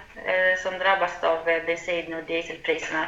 som 0.58 0.78
drabbas 0.78 1.24
av 1.24 1.44
bensin 1.44 2.14
och 2.14 2.24
dieselpriserna 2.24 3.06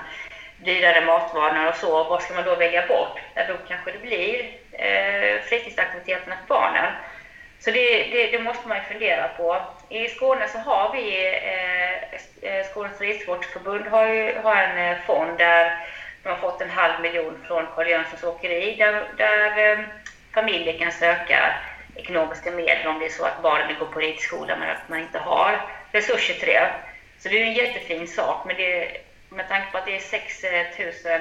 dyrare 0.65 1.05
matvanor 1.05 1.69
och 1.69 1.75
så. 1.75 2.05
Vad 2.05 2.23
ska 2.23 2.35
man 2.35 2.45
då 2.45 2.55
välja 2.55 2.87
bort? 2.87 3.19
Ja, 3.35 3.43
då 3.49 3.55
kanske 3.69 3.93
det 3.93 3.99
blir 3.99 4.51
eh, 4.73 5.41
fritidsaktiviteterna 5.43 6.37
för 6.37 6.55
barnen. 6.55 6.93
Så 7.61 7.71
det, 7.71 8.03
det, 8.03 8.27
det, 8.27 8.39
måste 8.39 8.69
man 8.69 8.77
ju 8.77 8.83
fundera 8.83 9.29
på. 9.29 9.61
I 9.89 10.09
Skåne 10.09 10.49
så 10.49 10.59
har 10.59 10.93
vi, 10.93 11.27
eh, 11.37 12.53
eh, 12.53 12.67
Skånes 12.67 13.01
ridsportförbund 13.01 13.87
har, 13.87 14.07
ju, 14.07 14.39
har 14.43 14.57
en 14.57 14.79
eh, 14.79 14.99
fond 15.07 15.39
där 15.39 15.79
de 16.23 16.29
har 16.29 16.37
fått 16.37 16.61
en 16.61 16.71
halv 16.71 17.01
miljon 17.01 17.45
från 17.47 17.67
Carl 17.75 17.89
Jönssons 17.89 18.25
åkeri 18.25 18.77
där, 18.79 19.05
där 19.17 19.73
eh, 19.73 19.79
familjer 20.35 20.79
kan 20.79 20.93
söka 20.93 21.55
ekonomiska 21.97 22.51
medel 22.51 22.87
om 22.87 22.99
det 22.99 23.07
är 23.07 23.11
så 23.11 23.25
att 23.25 23.43
barnen 23.43 23.69
vill 23.69 23.77
gå 23.77 23.87
på 23.87 24.01
ridskola 24.01 24.57
men 24.57 24.71
att 24.71 24.89
man 24.89 24.99
inte 24.99 25.19
har 25.19 25.61
resurser 25.93 26.35
till 26.35 26.49
det. 26.49 26.71
Så 27.19 27.29
det 27.29 27.43
är 27.43 27.47
en 27.47 27.53
jättefin 27.53 28.09
sak, 28.09 28.45
men 28.47 28.57
det, 28.57 28.97
med 29.29 29.49
tanke 29.49 29.73
på 29.73 29.79
att 29.79 29.87
det 29.87 29.97
är 29.97 30.01
6 30.01 30.45
000 31.05 31.21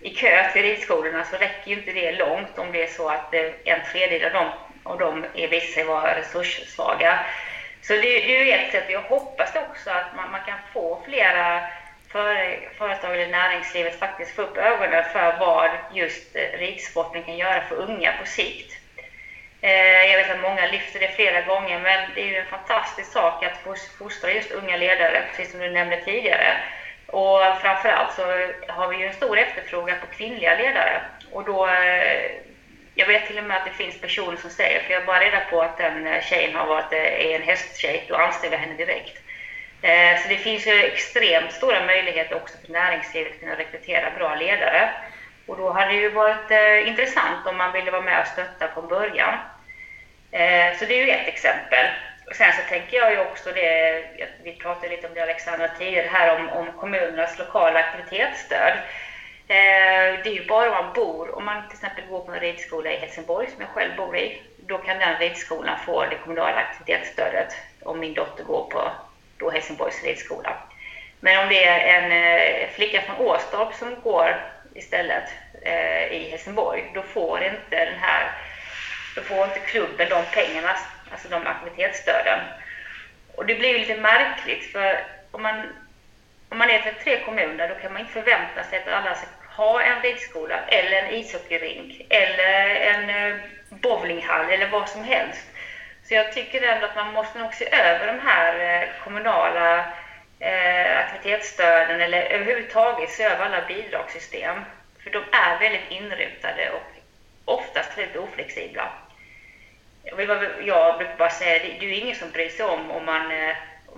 i 0.00 0.14
kö 0.14 0.52
till 0.52 0.62
ridskolorna 0.62 1.24
så 1.24 1.36
räcker 1.36 1.70
ju 1.70 1.76
inte 1.76 1.92
det 1.92 2.12
långt 2.12 2.58
om 2.58 2.72
det 2.72 2.82
är 2.82 2.86
så 2.86 3.08
att 3.08 3.34
eh, 3.34 3.50
en 3.64 3.80
tredjedel 3.92 4.26
av 4.26 4.32
dem, 4.32 4.52
av 4.82 4.98
dem 4.98 5.24
är 5.34 5.48
visar 5.48 5.72
sig 5.72 5.84
vara 5.84 6.18
resurssvaga. 6.18 7.26
Så 7.82 7.92
det, 7.92 8.00
det 8.00 8.40
är 8.40 8.44
ju 8.44 8.52
ett 8.52 8.72
sätt. 8.72 8.84
Jag 8.88 9.02
hoppas 9.02 9.56
också 9.56 9.90
att 9.90 10.16
man, 10.16 10.30
man 10.30 10.40
kan 10.46 10.58
få 10.72 11.02
flera 11.04 11.60
för, 12.12 12.58
företag 12.78 13.14
eller 13.14 13.28
näringslivet 13.28 13.98
faktiskt 13.98 14.34
få 14.34 14.42
upp 14.42 14.56
ögonen 14.56 15.04
för 15.12 15.36
vad 15.38 15.70
just 15.92 16.36
eh, 16.36 16.58
ridsporten 16.58 17.22
kan 17.22 17.36
göra 17.36 17.60
för 17.60 17.76
unga 17.76 18.12
på 18.20 18.26
sikt. 18.26 18.78
Eh, 19.60 20.04
jag 20.04 20.18
vet 20.18 20.30
att 20.30 20.42
många 20.42 20.66
lyfter 20.66 21.00
det 21.00 21.08
flera 21.08 21.40
gånger, 21.40 21.80
men 21.80 22.10
det 22.14 22.20
är 22.20 22.26
ju 22.26 22.36
en 22.36 22.46
fantastisk 22.46 23.12
sak 23.12 23.44
att 23.44 23.78
fostra 23.98 24.32
just 24.32 24.50
unga 24.50 24.76
ledare, 24.76 25.24
precis 25.30 25.50
som 25.50 25.60
du 25.60 25.68
nämnde 25.68 26.04
tidigare. 26.04 26.56
Och 27.12 27.40
framförallt 27.60 28.12
så 28.12 28.22
har 28.68 28.88
vi 28.88 28.96
ju 28.96 29.06
en 29.06 29.14
stor 29.14 29.38
efterfrågan 29.38 29.96
på 30.00 30.16
kvinnliga 30.16 30.56
ledare. 30.56 31.00
Och 31.32 31.44
då, 31.44 31.66
eh, 31.66 32.30
jag 32.94 33.06
vet 33.06 33.26
till 33.26 33.38
och 33.38 33.44
med 33.44 33.56
att 33.56 33.64
det 33.64 33.70
finns 33.70 34.00
personer 34.00 34.36
som 34.36 34.50
säger, 34.50 34.82
för 34.82 34.92
jag 34.92 35.00
har 35.00 35.06
bara 35.06 35.20
reda 35.20 35.40
på 35.40 35.62
att 35.62 35.78
den 35.78 36.06
eh, 36.06 36.22
tjejen 36.22 36.56
har 36.56 36.66
varit 36.66 36.92
eh, 36.92 36.98
är 36.98 37.34
en 37.34 37.42
hästtjej, 37.42 38.04
då 38.08 38.14
anställer 38.14 38.52
jag 38.52 38.60
henne 38.60 38.74
direkt. 38.74 39.22
Så 40.22 40.28
det 40.28 40.36
finns 40.36 40.66
ju 40.66 40.84
extremt 40.84 41.52
stora 41.52 41.86
möjligheter 41.86 42.36
också 42.36 42.58
för 42.64 42.72
näringslivet 42.72 43.32
att 43.32 43.40
kunna 43.40 43.56
rekrytera 43.56 44.10
bra 44.10 44.34
ledare. 44.34 44.90
Och 45.46 45.56
då 45.56 45.70
hade 45.70 45.92
det 45.92 45.98
ju 45.98 46.08
varit 46.08 46.50
intressant 46.86 47.46
om 47.46 47.56
man 47.56 47.72
ville 47.72 47.90
vara 47.90 48.02
med 48.02 48.20
och 48.20 48.26
stötta 48.26 48.68
från 48.68 48.88
början. 48.88 49.38
Så 50.78 50.84
det 50.84 51.00
är 51.00 51.06
ju 51.06 51.10
ett 51.10 51.28
exempel. 51.28 51.86
Sen 52.34 52.52
så 52.52 52.62
tänker 52.68 52.96
jag 52.96 53.12
ju 53.12 53.20
också 53.20 53.52
det, 53.52 54.04
vi 54.42 54.52
pratade 54.52 54.88
lite 54.88 55.06
om 55.06 55.14
det 55.14 55.22
Alexandra 55.22 55.68
tidigare 55.68 56.06
här, 56.06 56.40
om, 56.40 56.48
om 56.48 56.72
kommunernas 56.72 57.38
lokala 57.38 57.80
aktivitetsstöd. 57.80 58.72
Eh, 59.48 60.22
det 60.22 60.30
är 60.30 60.34
ju 60.34 60.46
bara 60.46 60.70
om 60.70 60.84
man 60.84 60.94
bor, 60.94 61.34
om 61.34 61.44
man 61.44 61.68
till 61.68 61.76
exempel 61.76 62.06
går 62.06 62.20
på 62.20 62.32
en 62.32 62.40
ridskola 62.40 62.92
i 62.92 62.96
Helsingborg 62.96 63.48
som 63.48 63.60
jag 63.60 63.70
själv 63.70 63.96
bor 63.96 64.16
i, 64.16 64.42
då 64.56 64.78
kan 64.78 64.98
den 64.98 65.18
ridskolan 65.18 65.78
få 65.86 66.04
det 66.04 66.16
kommunala 66.16 66.56
aktivitetsstödet 66.56 67.56
om 67.82 68.00
min 68.00 68.14
dotter 68.14 68.44
går 68.44 68.68
på 68.70 68.92
då 69.38 69.50
Helsingborgs 69.50 70.04
ridskola. 70.04 70.56
Men 71.20 71.42
om 71.42 71.48
det 71.48 71.64
är 71.64 71.80
en 71.80 72.12
eh, 72.12 72.68
flicka 72.68 73.00
från 73.00 73.16
Åstorp 73.16 73.74
som 73.74 74.00
går 74.00 74.36
istället 74.74 75.24
eh, 75.62 76.12
i 76.12 76.28
Helsingborg, 76.30 76.90
då 76.94 77.02
får 77.02 77.42
inte 77.42 77.84
den 77.84 77.98
här, 78.00 78.32
då 79.14 79.22
får 79.22 79.44
inte 79.44 79.58
klubben 79.58 80.08
de 80.08 80.24
pengarna, 80.32 80.76
alltså 81.10 81.28
de 81.28 81.46
aktivitetsstöden. 81.46 82.38
Och 83.34 83.46
det 83.46 83.54
blir 83.54 83.68
ju 83.68 83.78
lite 83.78 83.96
märkligt 83.96 84.72
för 84.72 85.04
om 85.30 85.42
man, 85.42 85.62
om 86.48 86.58
man 86.58 86.70
är 86.70 86.78
för 86.78 86.92
tre 86.92 87.24
kommuner 87.24 87.68
då 87.68 87.74
kan 87.74 87.92
man 87.92 88.00
inte 88.00 88.12
förvänta 88.12 88.64
sig 88.64 88.78
att 88.78 88.88
alla 88.88 89.14
ska 89.14 89.26
ha 89.62 89.82
en 89.82 90.02
ridskola 90.02 90.60
eller 90.68 91.02
en 91.02 91.14
ishockeyrink 91.14 92.06
eller 92.10 92.66
en 92.74 93.10
eh, 93.10 93.40
bowlinghall 93.68 94.50
eller 94.50 94.68
vad 94.68 94.88
som 94.88 95.04
helst. 95.04 95.46
Så 96.04 96.14
jag 96.14 96.32
tycker 96.32 96.62
ändå 96.62 96.86
att 96.86 96.96
man 96.96 97.12
måste 97.12 97.38
nog 97.38 97.54
se 97.54 97.74
över 97.74 98.06
de 98.06 98.18
här 98.26 98.82
eh, 98.82 98.88
kommunala 99.04 99.78
eh, 100.40 100.98
aktivitetsstöden 100.98 102.00
eller 102.00 102.22
överhuvudtaget 102.22 103.10
se 103.10 103.24
över 103.24 103.44
alla 103.44 103.66
bidragssystem. 103.66 104.60
För 105.02 105.10
de 105.10 105.18
är 105.32 105.58
väldigt 105.60 105.90
inrutade 105.90 106.70
och 106.70 106.92
oftast 107.44 107.98
väldigt 107.98 108.16
oflexibla. 108.16 108.92
Jag, 110.02 110.16
vill 110.16 110.28
bara, 110.28 110.60
jag 110.60 110.98
brukar 110.98 111.16
bara 111.16 111.30
säga 111.30 111.58
det, 111.58 111.76
det 111.80 111.86
är 111.86 112.00
ingen 112.00 112.16
som 112.16 112.30
bryr 112.30 112.48
sig 112.48 112.64
om 112.64 112.90
om 112.90 113.04
man, 113.04 113.30
eh, 113.30 113.56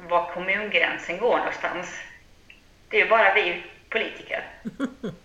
var 0.08 0.32
kommungränsen 0.34 1.18
går 1.18 1.38
någonstans. 1.38 2.00
Det 2.88 3.00
är 3.00 3.08
bara 3.08 3.34
vi 3.34 3.62
politiker. 3.88 4.42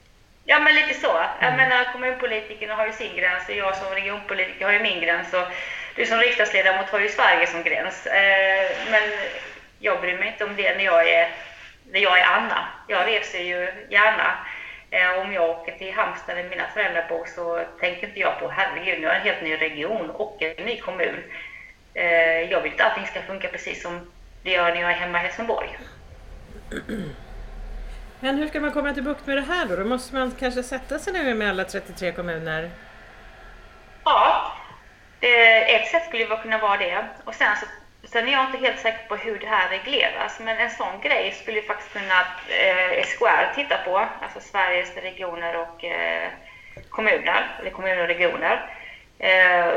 Ja, 0.48 0.60
men 0.60 0.75
lite 0.75 0.94
så. 0.94 1.25
Jag 1.39 1.53
mm. 1.53 1.58
menar, 1.58 1.91
kommunpolitikerna 1.91 2.75
har 2.75 2.88
ju 2.88 2.94
sin 2.94 3.15
gräns 3.15 3.50
och 3.50 3.55
jag 3.55 3.75
som 3.75 3.89
regionpolitiker 3.89 4.65
har 4.65 4.74
ju 4.74 4.79
min 4.79 5.01
gräns 5.01 5.34
och 5.34 5.48
du 5.96 6.05
som 6.05 6.20
riksdagsledamot 6.20 6.89
har 6.89 7.00
ju 7.00 7.10
Sverige 7.10 7.48
som 7.48 7.63
gräns. 7.63 8.05
Eh, 8.05 8.72
men 8.91 9.01
jag 9.79 10.01
bryr 10.01 10.17
mig 10.17 10.27
inte 10.27 10.46
om 10.46 10.55
det 10.55 10.77
när 10.77 10.86
jag 10.86 11.10
är, 11.10 11.29
när 11.91 12.00
jag 12.00 12.20
är 12.20 12.25
Anna. 12.25 12.67
Jag 12.88 13.08
reser 13.08 13.39
ju 13.39 13.74
gärna. 13.89 14.44
Eh, 14.92 15.20
om 15.20 15.34
jag 15.34 15.50
åker 15.50 15.77
till 15.77 15.94
Halmstad 15.94 16.38
där 16.38 16.50
mina 16.50 16.68
föräldrar 16.74 17.10
bor 17.10 17.25
så 17.36 17.62
tänker 17.80 18.08
inte 18.08 18.20
jag 18.20 18.39
på 18.39 18.50
herregud, 18.50 19.01
nu 19.01 19.08
är 19.08 19.13
jag 19.13 19.15
en 19.15 19.22
helt 19.22 19.42
ny 19.42 19.56
region 19.56 20.10
och 20.10 20.38
en 20.42 20.65
ny 20.65 20.80
kommun. 20.80 21.24
Eh, 21.94 22.42
jag 22.51 22.62
vill 22.62 22.74
att 22.74 22.82
allting 22.82 23.08
ska 23.08 23.22
funka 23.22 23.48
precis 23.48 23.82
som 23.82 24.12
det 24.44 24.51
gör 24.51 24.74
när 24.74 24.82
jag 24.82 24.92
är 24.92 24.96
hemma 24.96 25.20
i 25.20 25.22
Helsingborg. 25.22 25.77
Men 28.20 28.38
hur 28.38 28.48
ska 28.48 28.60
man 28.60 28.72
komma 28.72 28.94
till 28.94 29.04
bukt 29.04 29.27
med 29.27 29.38
det 29.38 29.42
här 29.42 29.65
då? 29.65 29.75
Då 29.75 29.86
måste 29.86 30.15
man 30.15 30.32
kanske 30.39 30.63
sätta 30.63 31.00
sig 31.00 31.13
ner 31.13 31.34
med 31.34 31.50
alla 31.50 31.63
33 31.63 32.12
kommuner? 32.12 32.70
Ja, 34.04 34.51
ett 35.22 35.88
sätt 35.88 36.06
skulle 36.08 36.25
kunna 36.25 36.58
vara 36.58 36.77
det. 36.77 37.06
Och 37.24 37.36
sen 37.36 37.56
så 37.56 37.65
Sen 38.05 38.27
är 38.27 38.31
jag 38.31 38.45
inte 38.45 38.57
helt 38.57 38.79
säker 38.79 39.07
på 39.07 39.15
hur 39.15 39.39
det 39.39 39.47
här 39.47 39.69
regleras, 39.69 40.39
men 40.39 40.57
en 40.57 40.69
sån 40.69 41.01
grej 41.01 41.31
skulle 41.31 41.62
faktiskt 41.62 41.93
kunna 41.93 42.19
eh, 42.50 43.03
SKR 43.03 43.55
titta 43.55 43.77
på, 43.77 43.97
alltså 43.97 44.39
Sveriges 44.39 44.97
regioner 44.97 45.57
och 45.57 45.83
eh, 45.83 46.29
kommuner, 46.89 47.55
eller 47.59 47.71
kommuner 47.71 48.01
och 48.01 48.07
regioner. 48.07 48.69
Eh, 49.19 49.67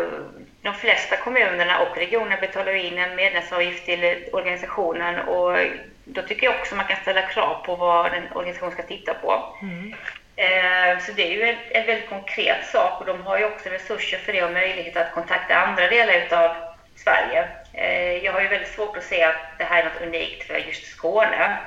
de 0.62 0.74
flesta 0.74 1.16
kommunerna 1.16 1.78
och 1.78 1.96
regioner 1.96 2.40
betalar 2.40 2.74
in 2.74 2.98
en 2.98 3.16
medlemsavgift 3.16 3.84
till 3.84 4.28
organisationen 4.32 5.18
och 5.18 5.58
då 6.04 6.22
tycker 6.22 6.46
jag 6.46 6.60
också 6.60 6.74
man 6.74 6.86
kan 6.86 6.96
ställa 6.96 7.22
krav 7.22 7.64
på 7.66 7.76
vad 7.76 8.12
en 8.12 8.32
organisation 8.32 8.70
ska 8.70 8.82
titta 8.82 9.14
på. 9.14 9.56
Mm. 9.62 9.94
Eh, 10.36 10.98
så 10.98 11.12
det 11.12 11.22
är 11.22 11.32
ju 11.32 11.42
en, 11.42 11.56
en 11.70 11.86
väldigt 11.86 12.08
konkret 12.08 12.66
sak 12.66 13.00
och 13.00 13.06
de 13.06 13.22
har 13.22 13.38
ju 13.38 13.44
också 13.44 13.68
resurser 13.68 14.18
för 14.18 14.32
det 14.32 14.44
och 14.44 14.52
möjlighet 14.52 14.96
att 14.96 15.14
kontakta 15.14 15.54
andra 15.54 15.88
delar 15.88 16.14
utav 16.14 16.56
Sverige. 16.96 17.48
Eh, 17.80 18.24
jag 18.24 18.32
har 18.32 18.40
ju 18.40 18.48
väldigt 18.48 18.74
svårt 18.74 18.96
att 18.96 19.04
se 19.04 19.22
att 19.22 19.58
det 19.58 19.64
här 19.64 19.82
är 19.82 19.84
något 19.84 20.02
unikt 20.02 20.46
för 20.46 20.56
just 20.56 20.86
Skåne. 20.86 21.58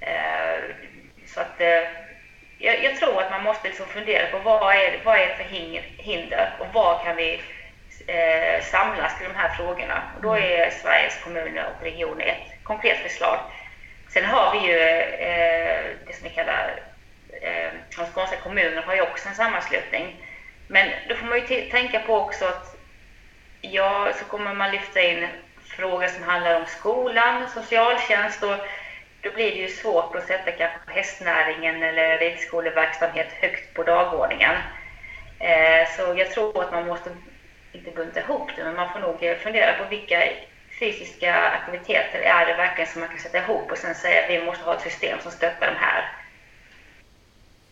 Eh, 0.00 0.58
så 1.26 1.40
att 1.40 1.60
eh, 1.60 1.82
jag, 2.58 2.84
jag 2.84 2.96
tror 2.96 3.22
att 3.22 3.30
man 3.30 3.42
måste 3.42 3.68
liksom 3.68 3.86
fundera 3.86 4.26
på 4.26 4.38
vad 4.38 4.74
är, 4.74 5.00
vad 5.04 5.16
är 5.16 5.26
det 5.26 5.34
för 5.34 5.44
hinder 6.02 6.52
och 6.58 6.66
var 6.72 7.04
kan 7.04 7.16
vi 7.16 7.42
samlas 8.62 9.18
till 9.18 9.28
de 9.28 9.34
här 9.34 9.48
frågorna. 9.48 10.02
Och 10.16 10.22
då 10.22 10.38
är 10.38 10.70
Sveriges 10.70 11.22
kommuner 11.24 11.66
och 11.66 11.84
regioner 11.84 12.26
ett 12.26 12.64
konkret 12.64 12.98
förslag. 12.98 13.38
Sen 14.08 14.24
har 14.24 14.52
vi 14.52 14.66
ju 14.66 14.78
det 16.06 16.14
som 16.14 16.28
vi 16.28 16.34
kallar, 16.34 16.82
de 17.96 18.06
skånska 18.14 18.36
kommunerna 18.36 18.82
har 18.86 18.94
ju 18.94 19.00
också 19.00 19.28
en 19.28 19.34
sammanslutning. 19.34 20.16
Men 20.66 20.88
då 21.08 21.14
får 21.14 21.26
man 21.26 21.38
ju 21.38 21.70
tänka 21.70 21.98
på 21.98 22.16
också 22.16 22.44
att 22.44 22.75
ja, 23.72 24.12
så 24.18 24.24
kommer 24.24 24.54
man 24.54 24.70
lyfta 24.70 25.00
in 25.00 25.28
frågor 25.64 26.06
som 26.06 26.22
handlar 26.22 26.60
om 26.60 26.66
skolan, 26.66 27.48
socialtjänst 27.48 28.42
och 28.42 28.56
då 29.20 29.30
blir 29.30 29.50
det 29.50 29.58
ju 29.58 29.68
svårt 29.68 30.14
att 30.14 30.26
sätta 30.26 30.50
kanske 30.50 30.78
hästnäringen 30.86 31.82
eller 31.82 32.18
ridskoleverksamhet 32.18 33.32
högt 33.32 33.74
på 33.74 33.82
dagordningen. 33.82 34.54
Eh, 35.38 35.88
så 35.96 36.14
jag 36.18 36.30
tror 36.30 36.62
att 36.64 36.72
man 36.72 36.86
måste, 36.86 37.10
inte 37.72 37.90
bunta 37.90 38.20
ihop 38.20 38.50
det, 38.56 38.64
men 38.64 38.74
man 38.74 38.92
får 38.92 39.00
nog 39.00 39.22
eh, 39.22 39.36
fundera 39.36 39.72
på 39.72 39.84
vilka 39.90 40.22
fysiska 40.80 41.34
aktiviteter 41.34 42.20
är 42.20 42.46
det 42.46 42.54
verkligen 42.54 42.90
som 42.90 43.00
man 43.00 43.10
kan 43.10 43.18
sätta 43.18 43.38
ihop 43.38 43.70
och 43.70 43.78
sen 43.78 43.94
säga 43.94 44.24
att 44.24 44.30
vi 44.30 44.44
måste 44.44 44.64
ha 44.64 44.74
ett 44.74 44.80
system 44.82 45.18
som 45.20 45.32
stöttar 45.32 45.66
de 45.66 45.76
här. 45.76 46.12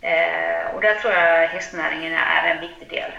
Eh, 0.00 0.74
och 0.74 0.80
där 0.80 0.94
tror 0.94 1.12
jag 1.12 1.48
hästnäringen 1.48 2.14
är 2.14 2.50
en 2.50 2.60
viktig 2.60 2.88
del. 2.88 3.10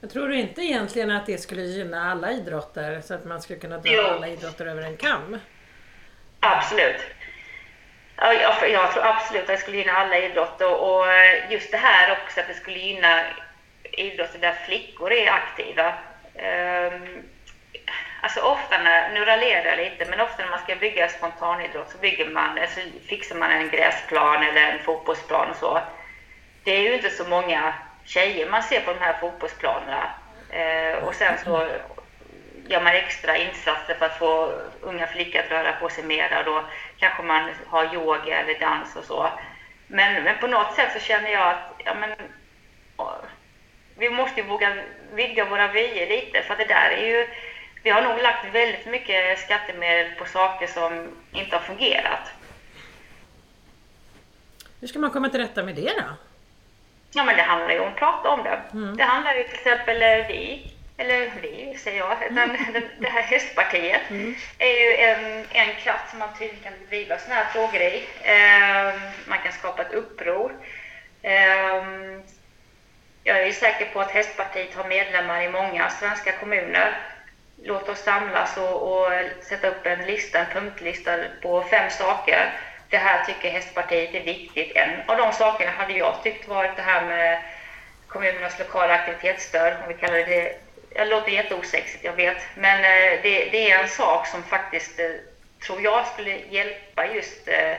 Jag 0.00 0.10
tror 0.10 0.28
du 0.28 0.40
inte 0.40 0.62
egentligen 0.62 1.10
att 1.10 1.26
det 1.26 1.38
skulle 1.38 1.62
gynna 1.62 2.10
alla 2.10 2.32
idrotter 2.32 3.00
så 3.00 3.14
att 3.14 3.24
man 3.24 3.42
skulle 3.42 3.58
kunna 3.58 3.78
dra 3.78 3.92
jo. 3.92 4.02
alla 4.02 4.28
idrotter 4.28 4.66
över 4.66 4.82
en 4.82 4.96
kam? 4.96 5.38
Absolut. 6.40 7.00
Jag, 8.16 8.70
jag 8.70 8.92
tror 8.92 9.04
absolut 9.04 9.42
att 9.42 9.48
det 9.48 9.56
skulle 9.56 9.76
gynna 9.76 9.92
alla 9.92 10.18
idrotter 10.18 10.74
och 10.74 11.04
just 11.50 11.70
det 11.70 11.76
här 11.76 12.12
också 12.12 12.40
att 12.40 12.48
det 12.48 12.54
skulle 12.54 12.78
gynna 12.78 13.22
idrotter 13.82 14.38
där 14.38 14.52
flickor 14.66 15.12
är 15.12 15.30
aktiva. 15.30 15.94
Um, 16.34 17.22
alltså 18.20 18.40
ofta 18.40 18.82
när, 18.82 19.12
nu 19.14 19.24
raljerar 19.24 19.64
jag 19.64 19.78
lite, 19.78 20.10
men 20.10 20.20
ofta 20.20 20.42
när 20.42 20.50
man 20.50 20.60
ska 20.60 20.76
bygga 20.76 21.08
spontanidrott 21.08 21.90
så 21.90 21.98
bygger 21.98 22.30
man, 22.30 22.58
alltså 22.58 22.80
fixar 23.06 23.36
man 23.36 23.50
en 23.50 23.70
gräsplan 23.70 24.42
eller 24.42 24.60
en 24.60 24.82
fotbollsplan 24.82 25.50
och 25.50 25.56
så. 25.56 25.80
Det 26.64 26.70
är 26.70 26.80
ju 26.80 26.94
inte 26.94 27.10
så 27.10 27.24
många 27.24 27.74
tjejer 28.10 28.50
man 28.50 28.62
ser 28.62 28.80
på 28.80 28.92
de 28.92 28.98
här 28.98 29.16
fotbollsplanerna. 29.20 30.10
Eh, 30.50 31.04
och 31.04 31.14
sen 31.14 31.38
så 31.44 31.68
gör 32.66 32.80
man 32.80 32.92
extra 32.94 33.36
insatser 33.36 33.94
för 33.94 34.06
att 34.06 34.18
få 34.18 34.52
unga 34.80 35.06
flickor 35.06 35.40
att 35.40 35.50
röra 35.50 35.72
på 35.72 35.88
sig 35.88 36.04
mera. 36.04 36.42
Då 36.42 36.64
kanske 36.98 37.22
man 37.22 37.50
har 37.66 37.94
yoga 37.94 38.40
eller 38.40 38.60
dans 38.60 38.96
och 38.96 39.04
så. 39.04 39.30
Men, 39.86 40.24
men 40.24 40.38
på 40.38 40.46
något 40.46 40.74
sätt 40.74 40.92
så 40.92 40.98
känner 40.98 41.30
jag 41.30 41.48
att 41.48 41.72
ja, 41.84 41.94
men, 41.94 42.10
vi 43.98 44.10
måste 44.10 44.40
ju 44.40 44.46
våga 44.46 44.76
vidga 45.12 45.44
våra 45.44 45.68
vyer 45.68 46.08
lite 46.08 46.42
för 46.42 46.52
att 46.52 46.58
det 46.58 46.74
där 46.74 46.90
är 46.90 47.06
ju 47.06 47.28
vi 47.82 47.90
har 47.90 48.02
nog 48.02 48.22
lagt 48.22 48.54
väldigt 48.54 48.86
mycket 48.86 49.38
skattemedel 49.38 50.12
på 50.18 50.24
saker 50.24 50.66
som 50.66 51.08
inte 51.32 51.56
har 51.56 51.62
fungerat. 51.62 52.30
Hur 54.80 54.88
ska 54.88 54.98
man 54.98 55.10
komma 55.10 55.28
till 55.28 55.40
rätta 55.40 55.62
med 55.62 55.74
det 55.74 55.92
då? 55.96 56.29
Ja, 57.12 57.24
men 57.24 57.36
det 57.36 57.42
handlar 57.42 57.70
ju 57.70 57.80
om 57.80 57.88
att 57.88 57.96
prata 57.96 58.28
om 58.28 58.42
det. 58.42 58.60
Mm. 58.72 58.96
Det 58.96 59.04
handlar 59.04 59.34
ju 59.34 59.42
till 59.42 59.54
exempel 59.54 60.02
eh, 60.02 60.26
vi, 60.28 60.72
eller 60.96 61.30
vi 61.42 61.78
säger 61.78 61.98
jag, 61.98 62.22
mm. 62.22 62.56
den, 62.72 62.82
det 62.98 63.08
här 63.08 63.22
hästpartiet 63.22 64.10
mm. 64.10 64.34
är 64.58 64.80
ju 64.80 64.96
en, 64.96 65.46
en 65.52 65.74
kraft 65.74 66.10
som 66.10 66.18
man 66.18 66.28
tydligen 66.38 66.62
kan 66.62 66.72
driva 66.88 67.18
sådana 67.18 67.40
här 67.40 67.52
frågor 67.52 67.80
i. 67.80 68.04
Eh, 68.22 69.00
man 69.26 69.38
kan 69.38 69.52
skapa 69.52 69.82
ett 69.82 69.92
uppror. 69.92 70.52
Eh, 71.22 71.84
jag 73.24 73.42
är 73.42 73.52
säker 73.52 73.86
på 73.92 74.00
att 74.00 74.10
Hästpartiet 74.10 74.74
har 74.74 74.84
medlemmar 74.84 75.42
i 75.42 75.48
många 75.48 75.90
svenska 75.90 76.32
kommuner. 76.32 76.98
Låt 77.62 77.88
oss 77.88 78.02
samlas 78.02 78.56
och, 78.56 78.92
och 78.92 79.12
sätta 79.42 79.68
upp 79.68 79.86
en 79.86 80.06
lista, 80.06 80.38
en 80.38 80.46
punktlista 80.46 81.16
på 81.42 81.62
fem 81.62 81.90
saker. 81.90 82.52
Det 82.90 82.98
här 82.98 83.24
tycker 83.24 83.50
Hästpartiet 83.50 84.14
är 84.14 84.20
viktigt. 84.20 84.76
En 84.76 85.10
av 85.10 85.16
de 85.16 85.32
sakerna 85.32 85.70
hade 85.70 85.92
jag 85.92 86.22
tyckt 86.22 86.48
varit 86.48 86.76
det 86.76 86.82
här 86.82 87.06
med 87.06 87.42
kommunernas 88.06 88.58
lokala 88.58 88.94
aktivitetsstöd, 88.94 89.76
om 89.82 89.88
vi 89.88 89.94
kallar 89.94 90.14
det 90.14 90.24
det. 90.24 90.56
Det 90.92 91.04
låter 91.04 91.30
jätteosexigt, 91.30 92.04
jag 92.04 92.12
vet, 92.12 92.42
men 92.54 92.78
eh, 92.78 93.22
det, 93.22 93.44
det, 93.44 93.70
är 93.70 93.82
en 93.82 93.88
sak 93.88 94.26
som 94.26 94.42
faktiskt 94.42 95.00
eh, 95.00 95.10
tror 95.66 95.82
jag 95.82 96.06
skulle 96.06 96.30
hjälpa 96.30 97.06
just 97.06 97.48
eh, 97.48 97.72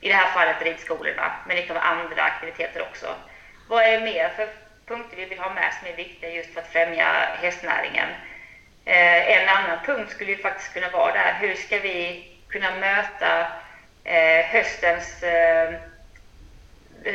i 0.00 0.08
det 0.08 0.14
här 0.14 0.30
fallet 0.30 0.62
ridskolorna, 0.62 1.32
men 1.46 1.56
det 1.56 1.62
kan 1.62 1.74
vara 1.74 1.84
andra 1.84 2.22
aktiviteter 2.22 2.82
också. 2.82 3.14
Vad 3.68 3.82
är 3.82 3.92
det 3.92 4.04
mer 4.04 4.28
för 4.36 4.48
punkter 4.86 5.16
vi 5.16 5.24
vill 5.24 5.38
ha 5.38 5.54
med 5.54 5.74
som 5.74 5.88
är 5.88 5.96
viktiga 5.96 6.30
just 6.30 6.54
för 6.54 6.60
att 6.60 6.72
främja 6.72 7.06
hästnäringen? 7.42 8.08
En 8.86 9.48
annan 9.48 9.78
punkt 9.86 10.10
skulle 10.10 10.30
ju 10.30 10.38
faktiskt 10.38 10.74
kunna 10.74 10.90
vara 10.90 11.12
där, 11.12 11.36
hur 11.40 11.54
ska 11.54 11.78
vi 11.78 12.28
kunna 12.48 12.70
möta 12.70 13.46
Eh, 14.04 14.44
höstens 14.44 15.22
eh, 15.22 15.72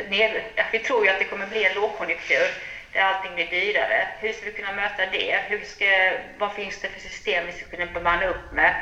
ner, 0.08 0.44
vi 0.72 0.78
tror 0.78 1.04
ju 1.04 1.10
att 1.10 1.18
det 1.18 1.24
kommer 1.24 1.46
bli 1.46 1.64
en 1.64 1.74
lågkonjunktur 1.74 2.48
där 2.92 3.00
allting 3.00 3.34
blir 3.34 3.50
dyrare. 3.50 4.08
Hur 4.20 4.32
ska 4.32 4.44
vi 4.44 4.52
kunna 4.52 4.72
möta 4.72 5.06
det? 5.06 5.40
Hur 5.48 5.64
ska, 5.64 6.12
vad 6.38 6.52
finns 6.52 6.80
det 6.80 6.88
för 6.88 7.00
system 7.00 7.46
vi 7.46 7.52
ska 7.52 7.66
kunna 7.76 7.86
bemanna 7.86 8.26
upp 8.26 8.52
med? 8.52 8.74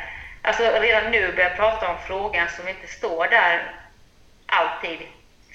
Alltså 0.43 0.63
redan 0.63 1.11
nu 1.11 1.33
börjar 1.33 1.49
jag 1.49 1.57
prata 1.57 1.89
om 1.89 1.99
frågan 2.07 2.49
som 2.49 2.69
inte 2.69 2.87
står 2.87 3.27
där 3.29 3.73
alltid 4.47 4.99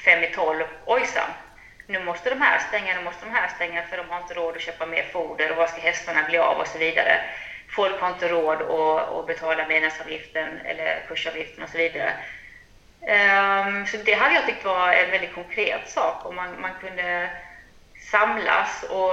fem 0.05 0.23
i 0.23 0.27
tolv, 0.27 0.65
ojsan. 0.85 1.29
Nu 1.87 1.99
måste 1.99 2.29
de 2.29 2.41
här 2.41 2.59
stänga, 2.59 2.93
nu 2.93 3.03
måste 3.03 3.25
de 3.25 3.31
här 3.31 3.47
stänga 3.47 3.83
för 3.83 3.97
de 3.97 4.09
har 4.09 4.17
inte 4.17 4.33
råd 4.33 4.55
att 4.55 4.61
köpa 4.61 4.85
mer 4.85 5.03
foder 5.03 5.51
och 5.51 5.57
vad 5.57 5.69
ska 5.69 5.81
hästarna 5.81 6.23
bli 6.23 6.37
av 6.37 6.57
och 6.57 6.67
så 6.67 6.77
vidare. 6.77 7.21
Folk 7.69 7.99
har 7.99 8.07
inte 8.07 8.27
råd 8.27 8.61
att, 8.61 9.09
att 9.09 9.27
betala 9.27 9.67
medlemsavgiften 9.67 10.59
eller 10.65 11.03
kursavgiften 11.07 11.63
och 11.63 11.69
så 11.69 11.77
vidare. 11.77 12.13
Um, 13.03 13.87
så 13.87 13.97
det 13.97 14.13
hade 14.13 14.35
jag 14.35 14.45
tyckt 14.45 14.65
var 14.65 14.91
en 14.91 15.11
väldigt 15.11 15.33
konkret 15.33 15.89
sak 15.89 16.25
om 16.25 16.35
man, 16.35 16.61
man 16.61 16.71
kunde 16.81 17.29
samlas 18.11 18.83
och 18.83 19.11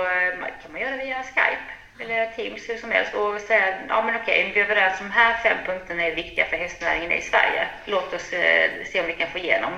kan 0.63 0.73
man 0.73 0.81
göra 0.81 0.97
via 0.97 1.23
Skype 1.23 1.71
eller 2.01 2.27
Teams 2.27 2.69
hur 2.69 2.77
som 2.77 2.91
helst 2.91 3.15
och 3.15 3.41
säga 3.41 3.79
ja 3.89 4.03
men 4.03 4.17
okej, 4.17 4.51
vi 4.55 4.61
är 4.61 4.65
överens 4.65 5.01
om 5.01 5.07
de 5.07 5.13
här 5.13 5.43
fem 5.43 5.57
punkterna 5.67 6.03
är 6.03 6.15
viktiga 6.15 6.47
för 6.47 6.57
hästnäringen 6.57 7.13
i 7.13 7.23
Sverige. 7.23 7.69
Låt 7.85 8.15
oss 8.15 8.33
eh, 8.33 8.71
se 8.93 9.01
om 9.01 9.07
vi 9.07 9.13
kan 9.13 9.31
få 9.31 9.39
igenom 9.39 9.73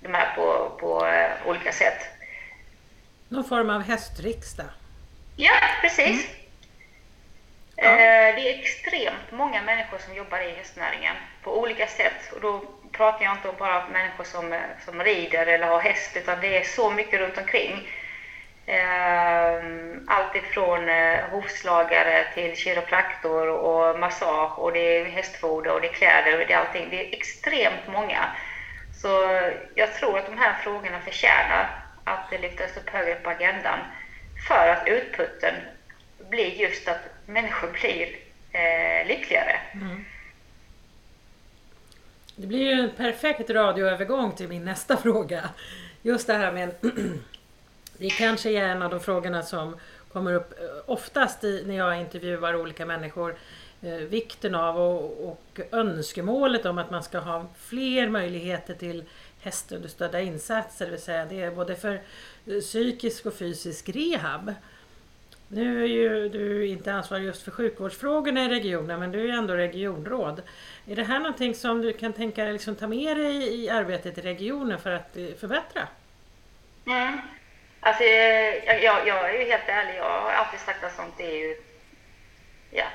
de 0.00 0.14
här 0.14 0.34
på, 0.36 0.76
på 0.80 1.06
eh, 1.06 1.30
olika 1.46 1.72
sätt. 1.72 2.06
Någon 3.28 3.44
form 3.44 3.70
av 3.70 3.82
hästriksdag? 3.82 4.66
Ja, 5.36 5.54
precis. 5.80 6.06
Mm. 6.08 6.38
Ja. 7.76 7.90
Eh, 7.90 8.34
det 8.34 8.50
är 8.50 8.58
extremt 8.58 9.30
många 9.30 9.62
människor 9.62 9.98
som 9.98 10.14
jobbar 10.14 10.40
i 10.40 10.50
hästnäringen 10.50 11.16
på 11.42 11.60
olika 11.60 11.86
sätt 11.86 12.32
och 12.34 12.40
då 12.40 12.64
pratar 12.92 13.24
jag 13.24 13.34
inte 13.34 13.52
bara 13.58 13.84
om 13.84 13.92
människor 13.92 14.24
som, 14.24 14.52
eh, 14.52 14.60
som 14.84 15.02
rider 15.02 15.46
eller 15.46 15.66
har 15.66 15.80
häst 15.80 16.16
utan 16.16 16.40
det 16.40 16.58
är 16.58 16.62
så 16.62 16.90
mycket 16.90 17.20
runt 17.20 17.38
omkring. 17.38 17.88
Ehm, 18.66 20.06
allt 20.08 20.36
ifrån 20.36 20.88
eh, 20.88 21.28
hovslagare 21.30 22.24
till 22.34 22.56
kiropraktor 22.56 23.48
och 23.48 23.98
massage 23.98 24.58
och 24.58 24.72
det 24.72 24.80
är 24.80 25.04
hästfoder 25.04 25.72
och 25.72 25.80
det 25.80 25.88
är 25.88 25.92
kläder 25.92 26.40
och 26.40 26.46
det 26.46 26.52
är 26.52 26.58
allting. 26.58 26.90
Det 26.90 27.06
är 27.06 27.16
extremt 27.16 27.86
många. 27.88 28.36
Så 28.92 29.08
jag 29.74 29.94
tror 29.94 30.18
att 30.18 30.26
de 30.26 30.38
här 30.38 30.54
frågorna 30.62 31.00
förtjänar 31.00 31.70
att 32.04 32.30
det 32.30 32.38
lyftas 32.38 32.76
upp 32.76 32.90
högre 32.90 33.14
på 33.14 33.30
agendan 33.30 33.78
för 34.48 34.68
att 34.68 34.88
utputten 34.88 35.54
blir 36.30 36.60
just 36.60 36.88
att 36.88 37.00
människor 37.26 37.68
blir 37.68 38.08
eh, 38.52 39.06
lyckligare. 39.06 39.60
Mm. 39.74 40.04
Det 42.36 42.46
blir 42.46 42.60
ju 42.60 42.80
en 42.80 42.90
perfekt 42.90 43.50
radioövergång 43.50 44.32
till 44.32 44.48
min 44.48 44.64
nästa 44.64 44.96
fråga. 44.96 45.50
Just 46.02 46.26
det 46.26 46.34
här 46.34 46.52
med 46.52 46.74
Det 47.98 48.10
kanske 48.10 48.50
är 48.50 48.64
en 48.64 48.82
av 48.82 48.90
de 48.90 49.00
frågorna 49.00 49.42
som 49.42 49.76
kommer 50.12 50.34
upp 50.34 50.60
eh, 50.60 50.66
oftast 50.86 51.44
i, 51.44 51.64
när 51.66 51.74
jag 51.74 52.00
intervjuar 52.00 52.56
olika 52.56 52.86
människor. 52.86 53.36
Eh, 53.82 53.94
vikten 53.94 54.54
av 54.54 54.78
och, 54.78 55.28
och 55.28 55.60
önskemålet 55.70 56.66
om 56.66 56.78
att 56.78 56.90
man 56.90 57.02
ska 57.02 57.18
ha 57.18 57.46
fler 57.58 58.08
möjligheter 58.08 58.74
till 58.74 59.04
hästunderstödda 59.40 60.20
insatser. 60.20 60.84
Det 60.84 60.90
vill 60.90 61.00
säga 61.00 61.24
det 61.24 61.42
är 61.42 61.50
både 61.50 61.76
för 61.76 62.02
eh, 62.46 62.60
psykisk 62.60 63.26
och 63.26 63.34
fysisk 63.34 63.88
rehab. 63.88 64.54
Nu 65.54 65.82
är 65.82 65.86
ju 65.86 66.28
du 66.28 66.66
inte 66.66 66.92
ansvarig 66.92 67.24
just 67.24 67.42
för 67.42 67.50
sjukvårdsfrågorna 67.50 68.44
i 68.44 68.48
regionen 68.48 69.00
men 69.00 69.12
du 69.12 69.20
är 69.20 69.24
ju 69.24 69.30
ändå 69.30 69.54
regionråd. 69.54 70.42
Är 70.86 70.96
det 70.96 71.04
här 71.04 71.18
någonting 71.18 71.54
som 71.54 71.82
du 71.82 71.92
kan 71.92 72.12
tänka 72.12 72.44
dig 72.44 72.52
liksom 72.52 72.76
ta 72.76 72.86
med 72.86 73.16
dig 73.16 73.64
i 73.64 73.70
arbetet 73.70 74.18
i 74.18 74.20
regionen 74.20 74.78
för 74.80 74.90
att 74.90 75.16
förbättra? 75.40 75.88
Mm. 76.86 77.18
Alltså, 77.80 78.04
jag, 78.04 78.82
jag, 78.82 79.08
jag 79.08 79.30
är 79.30 79.38
ju 79.38 79.44
helt 79.44 79.68
ärlig, 79.68 79.98
jag 79.98 80.20
har 80.20 80.30
alltid 80.30 80.60
sagt 80.60 80.84
att 80.84 80.96
sånt 80.96 81.20
är 81.20 81.34
ju 81.34 81.56
ja, 82.70 82.86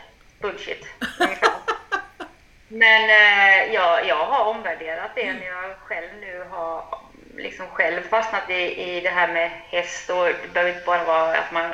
bullshit. 0.41 0.85
Men 2.67 3.03
eh, 3.03 3.73
jag, 3.73 4.07
jag 4.07 4.25
har 4.25 4.45
omvärderat 4.45 5.11
det 5.15 5.33
när 5.33 5.45
jag 5.45 5.77
själv 5.77 6.07
nu 6.21 6.43
har 6.49 6.99
liksom 7.35 7.67
själv 7.67 8.01
fastnat 8.01 8.49
i, 8.49 8.81
i 8.81 9.01
det 9.01 9.09
här 9.09 9.33
med 9.33 9.49
häst 9.49 10.09
och 10.09 10.25
det 10.25 10.53
behöver 10.53 10.73
inte 10.73 10.85
bara 10.85 11.03
vara 11.03 11.37
att 11.37 11.51
man 11.51 11.73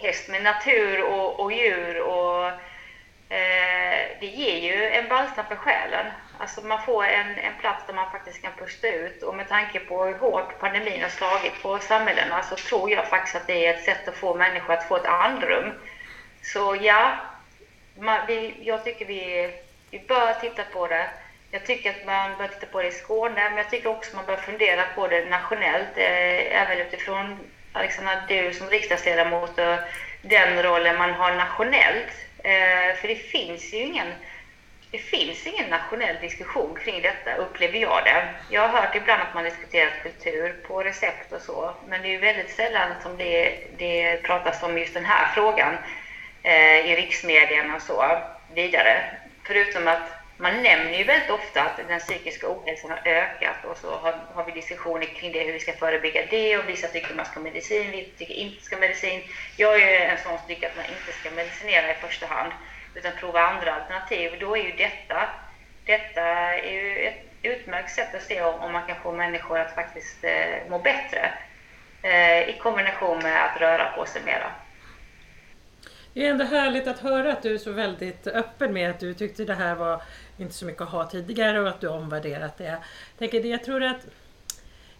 häst 0.00 0.28
med 0.28 0.42
natur 0.42 1.04
och, 1.04 1.40
och 1.40 1.52
djur 1.52 2.00
och 2.00 2.46
eh, 3.32 4.06
det 4.20 4.26
ger 4.26 4.58
ju 4.58 4.88
en 4.88 5.08
balsam 5.08 5.44
för 5.48 5.56
själen. 5.56 6.06
Alltså 6.38 6.60
man 6.60 6.82
får 6.82 7.04
en, 7.04 7.38
en 7.38 7.54
plats 7.60 7.86
där 7.86 7.94
man 7.94 8.10
faktiskt 8.10 8.42
kan 8.42 8.52
pusta 8.58 8.88
ut 8.88 9.22
och 9.22 9.34
med 9.34 9.48
tanke 9.48 9.80
på 9.80 10.04
hur 10.04 10.14
hårt 10.14 10.58
pandemin 10.58 11.02
har 11.02 11.08
slagit 11.08 11.62
på 11.62 11.78
samhällena 11.78 12.42
så 12.42 12.56
tror 12.56 12.90
jag 12.90 13.08
faktiskt 13.08 13.36
att 13.36 13.46
det 13.46 13.66
är 13.66 13.74
ett 13.74 13.84
sätt 13.84 14.08
att 14.08 14.16
få 14.16 14.34
människor 14.34 14.74
att 14.74 14.88
få 14.88 14.96
ett 14.96 15.06
andrum. 15.06 15.72
Så 16.42 16.76
ja, 16.80 17.16
man, 17.98 18.20
vi, 18.26 18.54
jag 18.60 18.84
tycker 18.84 19.04
vi, 19.04 19.52
vi 19.90 19.98
bör 19.98 20.32
titta 20.32 20.64
på 20.64 20.86
det. 20.86 21.10
Jag 21.50 21.66
tycker 21.66 21.90
att 21.90 22.06
man 22.06 22.36
bör 22.38 22.46
titta 22.48 22.66
på 22.66 22.82
det 22.82 22.88
i 22.88 22.90
Skåne, 22.90 23.48
men 23.48 23.56
jag 23.56 23.70
tycker 23.70 23.88
också 23.88 24.10
att 24.10 24.16
man 24.16 24.26
bör 24.26 24.36
fundera 24.36 24.84
på 24.94 25.08
det 25.08 25.24
nationellt, 25.24 25.96
eh, 25.96 26.60
även 26.62 26.78
utifrån 26.78 27.38
Alexandra, 27.72 28.22
du 28.28 28.52
som 28.52 28.70
riksdagsledamot 28.70 29.58
och 29.58 29.78
den 30.22 30.62
rollen 30.62 30.98
man 30.98 31.12
har 31.12 31.34
nationellt. 31.34 32.12
Eh, 32.38 32.96
för 33.00 33.08
det 33.08 33.16
finns 33.16 33.72
ju 33.72 33.78
ingen 33.78 34.12
det 34.90 34.98
finns 34.98 35.46
ingen 35.46 35.70
nationell 35.70 36.16
diskussion 36.20 36.78
kring 36.84 37.02
detta, 37.02 37.34
upplever 37.34 37.78
jag 37.78 38.04
det. 38.04 38.28
Jag 38.50 38.68
har 38.68 38.80
hört 38.80 38.96
ibland 38.96 39.22
att 39.22 39.34
man 39.34 39.44
diskuterar 39.44 39.90
kultur 40.02 40.56
på 40.66 40.82
recept 40.82 41.32
och 41.32 41.40
så, 41.40 41.74
men 41.88 42.02
det 42.02 42.08
är 42.08 42.10
ju 42.10 42.18
väldigt 42.18 42.50
sällan 42.50 42.90
som 43.02 43.16
det, 43.16 43.58
det 43.78 44.22
pratas 44.22 44.62
om 44.62 44.78
just 44.78 44.94
den 44.94 45.04
här 45.04 45.34
frågan 45.34 45.74
eh, 46.42 46.90
i 46.90 46.96
riksmedierna 46.96 47.74
och 47.74 47.82
så 47.82 48.18
vidare. 48.54 49.04
Förutom 49.46 49.88
att 49.88 50.17
man 50.40 50.62
nämner 50.62 50.98
ju 50.98 51.04
väldigt 51.04 51.30
ofta 51.30 51.62
att 51.62 51.76
den 51.88 52.00
psykiska 52.00 52.46
ohälsan 52.48 52.90
har 52.90 53.02
ökat 53.04 53.64
och 53.64 53.76
så 53.76 53.90
har, 53.90 54.14
har 54.34 54.44
vi 54.44 54.52
diskussioner 54.52 55.06
kring 55.06 55.32
det, 55.32 55.44
hur 55.44 55.52
vi 55.52 55.60
ska 55.60 55.72
förebygga 55.72 56.26
det 56.30 56.58
och 56.58 56.68
vissa 56.68 56.88
tycker 56.88 57.14
man 57.14 57.26
ska 57.26 57.40
medicin, 57.40 57.90
vissa 57.90 58.18
tycker 58.18 58.34
inte 58.34 58.64
ska 58.64 58.76
medicin. 58.76 59.22
Jag 59.56 59.80
är 59.80 60.08
en 60.08 60.18
sån 60.18 60.38
som 60.38 60.46
tycker 60.46 60.68
att 60.68 60.76
man 60.76 60.84
inte 60.84 61.12
ska 61.20 61.30
medicinera 61.30 61.90
i 61.90 61.94
första 61.94 62.26
hand 62.26 62.52
utan 62.94 63.12
prova 63.20 63.40
andra 63.40 63.74
alternativ. 63.74 64.36
Då 64.40 64.56
är 64.56 64.62
ju 64.62 64.72
detta, 64.72 65.28
detta 65.84 66.22
är 66.54 66.72
ju 66.72 67.06
ett 67.06 67.22
utmärkt 67.42 67.90
sätt 67.90 68.14
att 68.14 68.22
se 68.22 68.42
om 68.42 68.72
man 68.72 68.86
kan 68.86 68.96
få 69.02 69.12
människor 69.12 69.58
att 69.58 69.74
faktiskt 69.74 70.24
eh, 70.24 70.68
må 70.68 70.78
bättre 70.78 71.32
eh, 72.02 72.48
i 72.48 72.58
kombination 72.62 73.18
med 73.18 73.44
att 73.44 73.60
röra 73.60 73.92
på 73.96 74.06
sig 74.06 74.22
mera. 74.22 74.52
Det 76.18 76.26
är 76.26 76.30
ändå 76.30 76.44
härligt 76.44 76.86
att 76.86 76.98
höra 76.98 77.32
att 77.32 77.42
du 77.42 77.54
är 77.54 77.58
så 77.58 77.72
väldigt 77.72 78.26
öppen 78.26 78.72
med 78.72 78.90
att 78.90 79.00
du 79.00 79.14
tyckte 79.14 79.44
det 79.44 79.54
här 79.54 79.74
var 79.74 80.02
inte 80.38 80.54
så 80.54 80.64
mycket 80.64 80.82
att 80.82 80.88
ha 80.88 81.10
tidigare 81.10 81.60
och 81.60 81.68
att 81.68 81.80
du 81.80 81.88
omvärderat 81.88 82.58
det. 82.58 82.64
Jag, 82.64 82.78
tänker, 83.18 83.44
jag 83.44 83.64
tror 83.64 83.82
att 83.82 84.06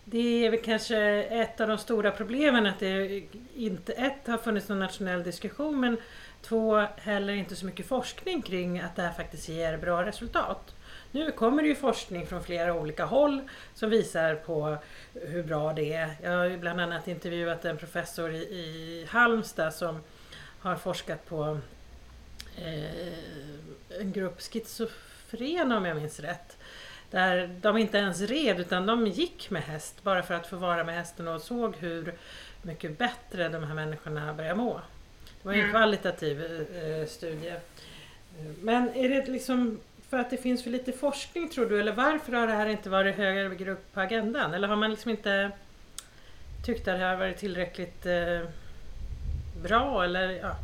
det 0.05 0.47
är 0.47 0.51
väl 0.51 0.61
kanske 0.61 0.99
ett 1.23 1.61
av 1.61 1.69
de 1.69 1.79
stora 1.79 2.11
problemen 2.11 2.67
att 2.67 2.79
det 2.79 3.23
inte 3.55 3.93
ett 3.93 4.27
har 4.27 4.39
funnits 4.39 4.69
någon 4.69 4.79
nationell 4.79 5.23
diskussion 5.23 5.81
men 5.81 5.97
Två, 6.43 6.87
heller 6.97 7.33
inte 7.33 7.57
så 7.57 7.67
mycket 7.67 7.87
forskning 7.87 8.43
kring 8.43 8.81
att 8.81 8.97
det 8.97 9.03
här 9.03 9.13
faktiskt 9.13 9.49
ger 9.49 9.77
bra 9.77 10.05
resultat. 10.05 10.75
Nu 11.11 11.31
kommer 11.33 11.63
det 11.63 11.69
ju 11.69 11.75
forskning 11.75 12.27
från 12.27 12.43
flera 12.43 12.75
olika 12.75 13.05
håll 13.05 13.41
som 13.75 13.91
visar 13.91 14.35
på 14.35 14.77
hur 15.15 15.43
bra 15.43 15.73
det 15.73 15.93
är. 15.93 16.17
Jag 16.23 16.31
har 16.31 16.45
ju 16.45 16.59
bland 16.59 16.81
annat 16.81 17.09
intervjuat 17.09 17.65
en 17.65 17.77
professor 17.77 18.35
i, 18.35 18.39
i 18.39 19.07
Halmstad 19.11 19.75
som 19.75 20.01
har 20.61 20.77
forskat 20.77 21.27
på 21.29 21.59
eh, 22.57 24.01
en 24.01 24.13
grupp 24.13 24.41
schizofrena 24.43 25.77
om 25.77 25.85
jag 25.85 25.97
minns 25.97 26.21
rätt. 26.21 26.57
där 27.11 27.51
de 27.61 27.77
inte 27.79 27.99
ens 27.99 28.21
red 28.21 28.61
utan 28.61 28.87
de 28.87 29.07
gick 29.07 29.51
med 29.51 29.63
häst 29.63 30.03
bara 30.03 30.23
för 30.23 30.35
att 30.35 30.47
få 30.47 30.57
vara 30.57 30.85
med 30.85 30.95
hästen 30.95 31.29
och 31.29 31.41
såg 31.43 31.77
hur 31.77 32.15
mycket 32.63 32.99
bättre 32.99 33.49
de 33.49 33.65
här 33.65 33.75
människorna 33.75 34.35
börjar 34.35 34.55
må. 34.55 34.81
Det 35.43 35.49
var 35.49 35.53
en 35.53 35.59
Mm. 35.61 35.71
kvalitativ 35.71 36.43
eh, 36.43 37.07
studie. 37.07 37.55
Men 38.61 38.95
är 38.95 39.09
det 39.09 39.27
liksom 39.27 39.81
för 40.09 40.19
att 40.19 40.31
det 40.31 40.37
finns 40.37 40.63
för 40.63 40.71
lite 40.71 40.93
forskning 40.93 41.49
tror 41.49 41.67
du 41.67 41.81
eller 41.81 41.93
varför 41.93 42.33
har 42.33 42.47
det 42.47 42.53
här 42.53 42.67
inte 42.67 42.91
varit 42.91 43.17
högre 43.17 43.71
upp 43.73 43.93
på 43.95 44.01
agendan? 44.01 44.55
Eller 44.55 44.69
har 44.69 44.77
man 44.77 44.91
liksom 44.91 45.11
inte 45.11 45.51
tyckt 46.67 46.89
att 46.89 46.99
det 46.99 47.05
har 47.05 47.17
varit 47.17 47.37
tillräckligt 47.39 48.07
eh, 48.07 48.41
bra 49.63 50.05
eller 50.05 50.29
ja? 50.43 50.57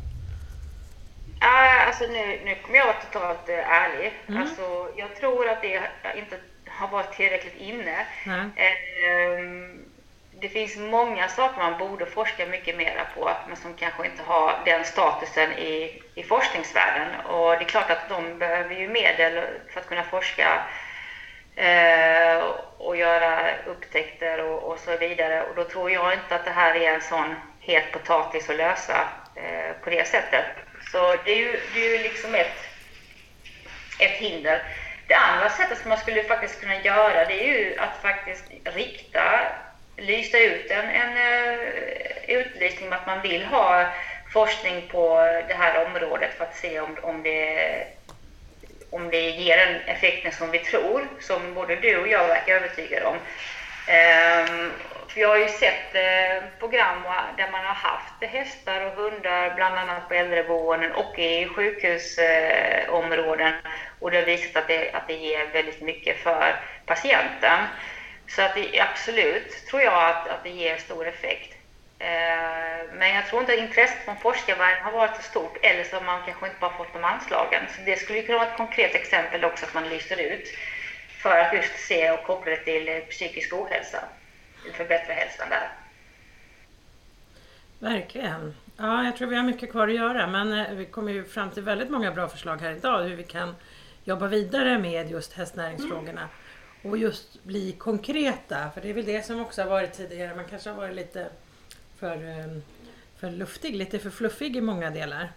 Alltså 1.87 2.03
nu, 2.05 2.39
nu 2.45 2.55
kommer 2.55 2.77
jag 2.77 2.85
vara 2.85 2.95
totalt 3.11 3.49
eh, 3.49 3.71
ärlig. 3.71 4.13
Mm. 4.27 4.41
Alltså, 4.41 4.89
jag 4.95 5.15
tror 5.15 5.49
att 5.49 5.61
det 5.61 5.81
inte 6.15 6.37
har 6.67 6.87
varit 6.87 7.13
tillräckligt 7.13 7.55
inne. 7.57 8.05
Ehm, 8.55 9.85
Det 10.39 10.49
finns 10.49 10.77
många 10.77 11.27
saker 11.27 11.57
man 11.57 11.77
borde 11.77 12.05
forska 12.05 12.45
mycket 12.45 12.77
mera 12.77 13.05
på, 13.15 13.31
men 13.47 13.57
som 13.57 13.73
kanske 13.73 14.05
inte 14.05 14.23
har 14.23 14.53
den 14.65 14.85
statusen 14.85 15.51
i, 15.51 16.01
i 16.15 16.23
forskningsvärlden. 16.23 17.25
Och 17.25 17.51
det 17.51 17.63
är 17.63 17.69
klart 17.69 17.89
att 17.91 18.09
de 18.09 18.37
behöver 18.39 18.75
ju 18.75 18.87
medel 18.87 19.43
för 19.69 19.79
att 19.79 19.87
kunna 19.87 20.03
forska 20.03 20.63
eh, 21.55 22.43
och 22.77 22.97
göra 22.97 23.39
upptäckter 23.65 24.43
och, 24.43 24.63
och 24.71 24.79
så 24.79 24.97
vidare. 24.97 25.43
Och 25.43 25.55
då 25.55 25.63
tror 25.63 25.91
jag 25.91 26.13
inte 26.13 26.35
att 26.35 26.45
det 26.45 26.51
här 26.51 26.75
är 26.75 26.93
en 26.93 27.01
sån 27.01 27.35
het 27.65 27.91
potatis 27.91 28.49
att 28.49 28.55
lösa 28.55 29.07
eh, 29.35 29.71
på 29.83 29.89
det 29.89 30.07
sättet. 30.07 30.45
Så 30.91 31.15
det 31.25 31.31
är 31.31 31.37
ju, 31.37 31.59
det 31.73 31.85
är 31.85 31.97
ju 31.97 32.03
liksom 32.03 32.35
ett, 32.35 32.57
ett 33.99 34.11
hinder. 34.11 34.61
Det 35.07 35.15
andra 35.15 35.49
sättet 35.49 35.77
som 35.77 35.89
man 35.89 35.97
skulle 35.97 36.23
faktiskt 36.23 36.61
kunna 36.61 36.81
göra 36.81 37.25
det 37.25 37.43
är 37.43 37.47
ju 37.47 37.75
att 37.77 38.01
faktiskt 38.01 38.43
rikta, 38.63 39.41
lysa 39.97 40.37
ut 40.37 40.71
en, 40.71 40.89
en 40.89 41.17
eh, 41.17 41.59
utlysning 42.27 42.89
med 42.89 42.99
att 42.99 43.07
man 43.07 43.21
vill 43.21 43.45
ha 43.45 43.85
forskning 44.33 44.87
på 44.91 45.17
det 45.47 45.53
här 45.53 45.85
området 45.85 46.33
för 46.37 46.45
att 46.45 46.55
se 46.55 46.79
om, 46.79 46.97
om, 47.01 47.23
det, 47.23 47.87
om 48.89 49.09
det 49.09 49.29
ger 49.29 49.57
den 49.57 49.81
effekten 49.81 50.31
som 50.31 50.51
vi 50.51 50.59
tror, 50.59 51.07
som 51.19 51.53
både 51.53 51.75
du 51.75 51.97
och 51.97 52.07
jag 52.07 52.27
verkar 52.27 52.55
övertygade 52.55 53.05
om. 53.05 53.17
Ehm, 53.87 54.71
för 55.11 55.21
jag 55.21 55.29
har 55.29 55.37
ju 55.37 55.47
sett 55.47 55.95
eh, 55.95 56.43
program 56.59 57.03
där 57.37 57.51
man 57.51 57.65
har 57.65 57.73
haft 57.73 58.23
hästar 58.23 58.85
och 58.85 58.91
hundar, 58.91 59.55
bland 59.55 59.75
annat 59.75 60.07
på 60.07 60.13
äldreboenden 60.13 60.91
och 60.91 61.19
i 61.19 61.47
sjukhusområden. 61.47 63.53
och 63.99 64.11
det 64.11 64.17
har 64.17 64.25
visat 64.25 64.55
att 64.55 64.67
det, 64.67 64.91
att 64.91 65.07
det 65.07 65.13
ger 65.13 65.47
väldigt 65.53 65.81
mycket 65.81 66.17
för 66.17 66.55
patienten. 66.85 67.59
Så 68.27 68.41
att 68.41 68.55
det, 68.55 68.79
absolut 68.79 69.65
tror 69.67 69.81
jag 69.81 70.09
att, 70.09 70.27
att 70.27 70.43
det 70.43 70.49
ger 70.49 70.77
stor 70.77 71.07
effekt. 71.07 71.55
Eh, 71.99 72.93
men 72.93 73.15
jag 73.15 73.27
tror 73.27 73.41
inte 73.41 73.53
att 73.53 73.59
intresset 73.59 74.05
från 74.05 74.17
forskarvärlden 74.17 74.83
har 74.83 74.91
varit 74.91 75.15
så 75.15 75.21
stort, 75.21 75.57
eller 75.61 75.83
så 75.83 75.95
har 75.95 76.03
man 76.03 76.25
kanske 76.25 76.45
inte 76.45 76.59
bara 76.59 76.77
fått 76.77 76.93
de 76.93 77.03
anslagen. 77.03 77.63
Så 77.75 77.81
det 77.85 77.97
skulle 77.97 78.21
kunna 78.21 78.37
vara 78.37 78.49
ett 78.49 78.57
konkret 78.57 78.95
exempel 78.95 79.45
också, 79.45 79.65
att 79.65 79.73
man 79.73 79.89
lyser 79.89 80.21
ut 80.21 80.47
för 81.21 81.39
att 81.39 81.53
just 81.53 81.87
se 81.87 82.11
och 82.11 82.23
koppla 82.23 82.51
det 82.51 82.57
till 82.57 82.89
eh, 82.89 82.99
psykisk 82.99 83.53
ohälsa, 83.53 83.99
förbättra 84.73 85.13
hälsan 85.13 85.49
där. 85.49 85.71
Verkligen. 87.79 88.55
Ja, 88.77 89.03
jag 89.03 89.17
tror 89.17 89.27
vi 89.27 89.35
har 89.35 89.43
mycket 89.43 89.71
kvar 89.71 89.87
att 89.87 89.95
göra 89.95 90.27
men 90.27 90.53
eh, 90.53 90.73
vi 90.73 90.85
kommer 90.85 91.11
ju 91.11 91.23
fram 91.23 91.51
till 91.51 91.63
väldigt 91.63 91.89
många 91.89 92.11
bra 92.11 92.27
förslag 92.27 92.57
här 92.57 92.71
idag 92.71 93.03
hur 93.03 93.15
vi 93.15 93.23
kan 93.23 93.55
jobba 94.03 94.27
vidare 94.27 94.79
med 94.79 95.11
just 95.11 95.33
hästnäringsfrågorna 95.33 96.29
och 96.83 96.97
just 96.97 97.43
bli 97.43 97.71
konkreta. 97.71 98.71
För 98.73 98.81
det 98.81 98.89
är 98.89 98.93
väl 98.93 99.05
det 99.05 99.25
som 99.25 99.41
också 99.41 99.61
har 99.61 99.69
varit 99.69 99.93
tidigare. 99.93 100.35
Man 100.35 100.45
kanske 100.45 100.69
har 100.69 100.77
varit 100.77 100.95
lite 100.95 101.27
för, 101.99 102.15
eh, 102.15 102.57
för 103.19 103.31
luftig, 103.31 103.75
lite 103.75 103.99
för 103.99 104.09
fluffig 104.09 104.55
i 104.55 104.61
många 104.61 104.89
delar. 104.89 105.31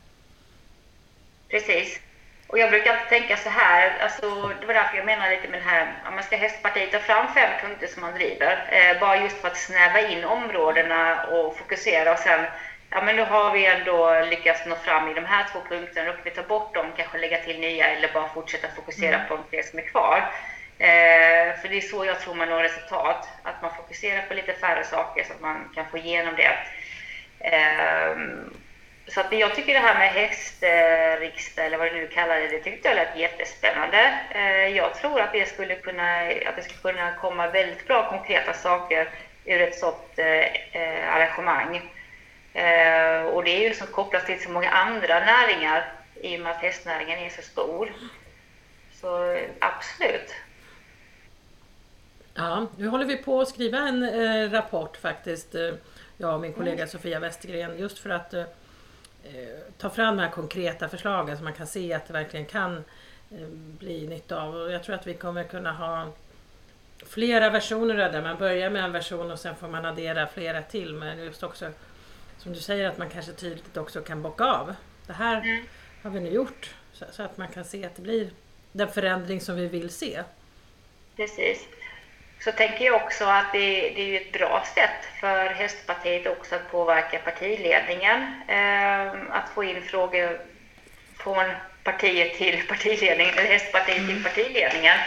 Precis. 1.48 2.00
Och 2.50 2.58
jag 2.58 2.70
brukar 2.70 2.90
alltid 2.92 3.08
tänka 3.08 3.36
så 3.36 3.48
här, 3.50 3.92
alltså, 4.00 4.48
det 4.60 4.66
var 4.66 4.74
därför 4.74 4.96
jag 4.96 5.06
menar 5.06 5.30
lite 5.30 5.48
med 5.48 5.60
det 5.60 5.68
här, 5.70 5.86
om 6.08 6.14
man 6.14 6.22
ska 6.24 6.36
hästpartiet 6.36 6.92
ta 6.92 6.98
fram 6.98 7.34
fem 7.34 7.50
punkter 7.62 7.86
som 7.86 8.02
man 8.02 8.14
driver, 8.14 8.68
eh, 8.70 9.00
bara 9.00 9.16
just 9.22 9.40
för 9.40 9.48
att 9.48 9.56
snäva 9.56 10.00
in 10.00 10.24
områdena 10.24 11.24
och 11.24 11.58
fokusera 11.58 12.12
och 12.12 12.18
sen, 12.18 12.46
ja 12.90 13.02
men 13.02 13.16
nu 13.16 13.22
har 13.22 13.52
vi 13.52 13.66
ändå 13.66 14.20
lyckats 14.20 14.66
nå 14.66 14.76
fram 14.76 15.08
i 15.10 15.14
de 15.14 15.24
här 15.24 15.44
två 15.52 15.60
punkterna, 15.68 16.06
då 16.06 16.12
kan 16.12 16.24
vi 16.24 16.30
ta 16.30 16.42
bort 16.42 16.74
dem, 16.74 16.86
kanske 16.96 17.18
lägga 17.18 17.38
till 17.38 17.60
nya 17.60 17.86
eller 17.88 18.12
bara 18.12 18.28
fortsätta 18.28 18.68
fokusera 18.76 19.14
Mm. 19.16 19.28
på 19.28 19.36
de 19.36 19.44
tre 19.50 19.62
som 19.62 19.78
är 19.78 19.82
kvar. 19.82 20.18
Eh, 20.78 21.60
för 21.60 21.68
det 21.68 21.76
är 21.76 21.80
så 21.80 22.04
jag 22.04 22.20
tror 22.20 22.34
man 22.34 22.48
når 22.48 22.62
resultat, 22.62 23.28
att 23.42 23.62
man 23.62 23.70
fokuserar 23.76 24.22
på 24.22 24.34
lite 24.34 24.52
färre 24.52 24.84
saker 24.84 25.24
så 25.24 25.32
att 25.32 25.40
man 25.40 25.72
kan 25.74 25.86
få 25.90 25.98
igenom 25.98 26.34
det. 26.36 26.58
Ehm, 27.40 28.54
så 29.08 29.20
att 29.20 29.32
jag 29.32 29.54
tycker 29.54 29.72
det 29.74 29.78
här 29.78 29.98
med 29.98 30.08
hästriksdag, 30.08 31.66
eller 31.66 31.78
vad 31.78 31.86
du 31.86 31.94
nu 31.94 32.06
kallar 32.06 32.36
det, 32.36 32.48
det 32.48 32.58
tyckte 32.62 32.88
jag 32.88 32.96
lät 32.96 33.16
jättespännande. 33.16 34.18
Eh, 34.30 34.66
Jag 34.76 34.94
tror 34.94 35.20
att 35.20 35.32
det 35.32 35.48
skulle 35.48 35.74
kunna, 35.74 36.20
att 36.46 36.56
det 36.56 36.62
skulle 36.62 36.92
kunna 36.92 37.14
komma 37.14 37.46
väldigt 37.50 37.86
bra 37.86 38.10
konkreta 38.10 38.52
saker 38.52 39.10
ur 39.44 39.60
ett 39.60 39.78
sådant 39.78 40.18
eh, 40.18 41.14
arrangemang. 41.14 41.76
Eh, 42.54 43.22
Och 43.22 43.44
det 43.44 43.50
är 43.50 43.68
ju 43.68 43.74
som 43.74 43.86
kopplas 43.86 44.26
till 44.26 44.42
så 44.42 44.50
många 44.50 44.70
andra 44.70 45.20
näringar 45.20 45.92
i 46.22 46.36
och 46.36 46.40
med 46.40 46.52
att 46.52 46.62
hästnäringen 46.62 47.18
är 47.18 47.30
så 47.30 47.42
stor. 47.42 47.92
Så 49.00 49.32
eh, 49.32 49.42
absolut. 49.60 50.34
Ja, 52.34 52.66
nu 52.78 52.88
håller 52.88 53.04
vi 53.04 53.16
på 53.16 53.40
att 53.40 53.48
skriva 53.48 53.78
en 53.78 54.02
eh, 54.02 54.50
rapport 54.50 54.96
faktiskt, 54.96 55.54
eh, 55.54 55.74
jag 56.16 56.34
och 56.34 56.40
min 56.40 56.52
kollega 56.52 56.86
Sofia 56.86 57.18
Westergren, 57.18 57.78
just 57.78 57.98
för 57.98 58.10
att 58.10 58.34
eh, 58.34 58.40
eh, 58.40 58.46
ta 59.78 59.90
fram 59.90 60.16
de 60.16 60.22
här 60.22 60.30
konkreta 60.30 60.88
förslagen 60.88 61.38
så 61.38 61.44
man 61.44 61.52
kan 61.52 61.66
se 61.66 61.92
att 61.92 62.06
det 62.06 62.12
verkligen 62.12 62.46
kan 62.46 62.84
eh, 63.30 63.46
bli 63.50 64.06
nytta 64.06 64.42
av. 64.42 64.54
Och 64.56 64.72
jag 64.72 64.82
tror 64.84 64.94
att 64.94 65.06
vi 65.06 65.14
kommer 65.14 65.44
kunna 65.44 65.72
ha 65.72 66.12
flera 67.06 67.50
versioner 67.50 67.98
av 67.98 68.12
det. 68.12 68.22
Man 68.22 68.38
börjar 68.38 68.70
med 68.70 68.84
en 68.84 68.92
version 68.92 69.30
och 69.30 69.38
sen 69.38 69.56
får 69.56 69.68
man 69.68 69.84
addera 69.84 70.26
flera 70.26 70.62
till. 70.62 70.94
Men 70.94 71.18
just 71.18 71.42
också, 71.42 71.70
som 72.38 72.52
du 72.52 72.60
säger, 72.60 72.88
att 72.88 72.98
man 72.98 73.08
kanske 73.08 73.32
tydligt 73.32 73.76
också 73.76 74.00
kan 74.00 74.22
bocka 74.22 74.44
av. 74.44 74.74
Det 75.06 75.12
här 75.12 75.36
Mm. 75.40 75.64
har 76.02 76.10
vi 76.10 76.20
nu 76.20 76.30
gjort. 76.30 76.74
Så, 76.92 77.04
så 77.12 77.22
att 77.22 77.36
man 77.36 77.48
kan 77.48 77.64
se 77.64 77.84
att 77.86 77.96
det 77.96 78.02
blir 78.02 78.30
den 78.72 78.88
förändring 78.88 79.40
som 79.40 79.56
vi 79.56 79.66
vill 79.66 79.90
se. 79.90 80.22
Precis. 81.16 81.68
Så 82.40 82.52
tänker 82.52 82.84
jag 82.84 82.94
också 82.94 83.24
att 83.24 83.52
det, 83.52 83.90
det 83.96 84.16
är 84.16 84.20
ett 84.20 84.32
bra 84.32 84.64
sätt 84.74 85.20
för 85.20 85.48
Hästpartiet 85.48 86.26
också 86.26 86.54
att 86.54 86.70
påverka 86.70 87.18
partiledningen. 87.18 88.42
Eh, 88.48 89.12
att 89.30 89.48
få 89.54 89.64
in 89.64 89.82
frågor 89.82 90.40
från 91.16 91.44
partiet 91.84 92.34
till 92.38 92.66
partiledningen, 92.68 93.34
eller 93.38 93.48
Hästpartiet 93.48 94.08
till 94.08 94.24
partiledningen. 94.24 94.98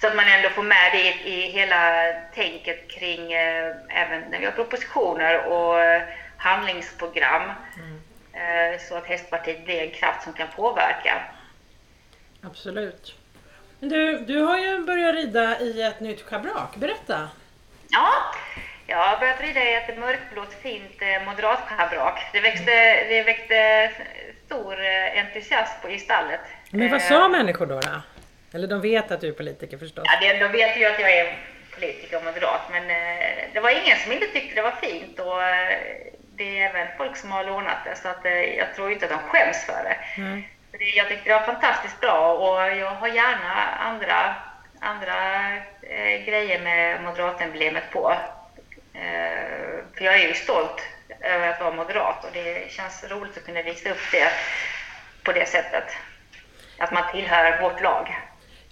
Så 0.00 0.06
att 0.06 0.16
man 0.16 0.28
ändå 0.28 0.48
får 0.48 0.62
med 0.62 0.92
det 0.92 1.28
i, 1.28 1.50
hela 1.50 2.12
tänket 2.34 2.90
kring 2.90 3.32
eh, 3.32 3.74
även 3.88 4.20
när 4.30 4.38
vi 4.38 4.44
har 4.44 4.52
propositioner 4.52 5.46
och 5.46 6.02
handlingsprogram. 6.36 7.50
Eh, 8.32 8.80
så 8.88 8.94
att 8.94 9.06
Hästpartiet 9.06 9.64
blir 9.64 9.82
en 9.82 9.90
kraft 9.90 10.22
som 10.22 10.32
kan 10.32 10.48
påverka. 10.56 11.22
Absolut. 12.42 13.19
Men 13.80 13.88
du, 13.88 14.18
du 14.18 14.38
har 14.42 14.58
ju 14.58 14.78
börjat 14.78 15.14
rida 15.14 15.60
i 15.60 15.82
ett 15.82 16.00
nytt 16.00 16.22
schabrak. 16.22 16.76
Berätta! 16.76 17.28
Ja, 17.90 18.12
jag 18.86 18.96
har 18.96 19.16
börjat 19.18 19.40
rida 19.40 19.60
i 19.64 19.74
ett 19.74 19.98
mörkblått 19.98 20.54
fint 20.62 21.02
eh, 21.02 21.24
moderatschabrak. 21.26 22.20
Det 22.32 22.40
växte, 22.40 22.70
det 23.08 23.22
väckte 23.22 23.90
stor 24.46 24.84
eh, 24.84 25.20
entusiasm 25.24 25.72
på, 25.82 25.90
i 25.90 25.98
stallet. 25.98 26.40
Men 26.70 26.90
vad 26.90 27.00
Eh, 27.00 27.06
sa 27.08 27.28
människor 27.28 27.66
då? 27.66 27.80
då? 27.80 28.00
Eller 28.54 28.68
de 28.68 28.80
vet 28.80 29.10
att 29.10 29.20
du 29.20 29.28
är 29.28 29.32
politiker 29.32 29.78
förstås? 29.78 30.04
Ja, 30.22 30.32
de 30.38 30.48
vet 30.48 30.76
ju 30.76 30.84
att 30.84 31.00
jag 31.00 31.10
är 31.10 31.38
politiker 31.74 32.16
och 32.16 32.24
moderat, 32.24 32.60
men 32.70 32.88
det 33.52 33.60
var 33.60 33.70
ingen 33.70 33.98
som 33.98 34.12
inte 34.12 34.26
tyckte 34.26 34.54
det 34.54 34.62
var 34.62 34.70
fint 34.70 35.18
och 35.20 35.38
det 36.36 36.58
är 36.60 36.68
även 36.70 36.86
folk 36.96 37.16
som 37.16 37.30
har 37.32 37.44
lånat 37.44 37.76
det, 37.84 37.96
så 37.96 38.08
att, 38.08 38.24
jag 38.58 38.74
tror 38.74 38.92
inte 38.92 39.04
att 39.04 39.10
de 39.10 39.18
skäms 39.18 39.64
för 39.66 39.84
det. 39.84 39.96
Nej. 40.22 40.48
Jag 40.72 41.08
tyckte 41.08 41.30
det 41.30 41.34
var 41.34 41.46
fantastiskt 41.46 42.00
bra 42.00 42.34
och 42.34 42.76
jag 42.76 42.90
har 42.90 43.08
gärna 43.08 43.54
andra, 43.78 44.34
andra 44.80 45.46
eh, 45.82 46.24
grejer 46.26 46.60
med 46.60 47.02
moderatemblemet 47.02 47.84
på. 47.92 48.12
Eh, 48.94 49.84
för 49.94 50.04
jag 50.04 50.20
är 50.20 50.28
ju 50.28 50.34
stolt 50.34 50.82
över 51.20 51.48
att 51.48 51.60
vara 51.60 51.74
moderat 51.74 52.24
och 52.24 52.30
det 52.32 52.70
känns 52.70 53.04
roligt 53.04 53.36
att 53.36 53.44
kunna 53.44 53.62
visa 53.62 53.90
upp 53.90 54.10
det 54.12 54.30
på 55.24 55.32
det 55.32 55.48
sättet. 55.48 55.84
Att 56.78 56.92
man 56.92 57.02
tillhör 57.12 57.62
vårt 57.62 57.82
lag. 57.82 58.16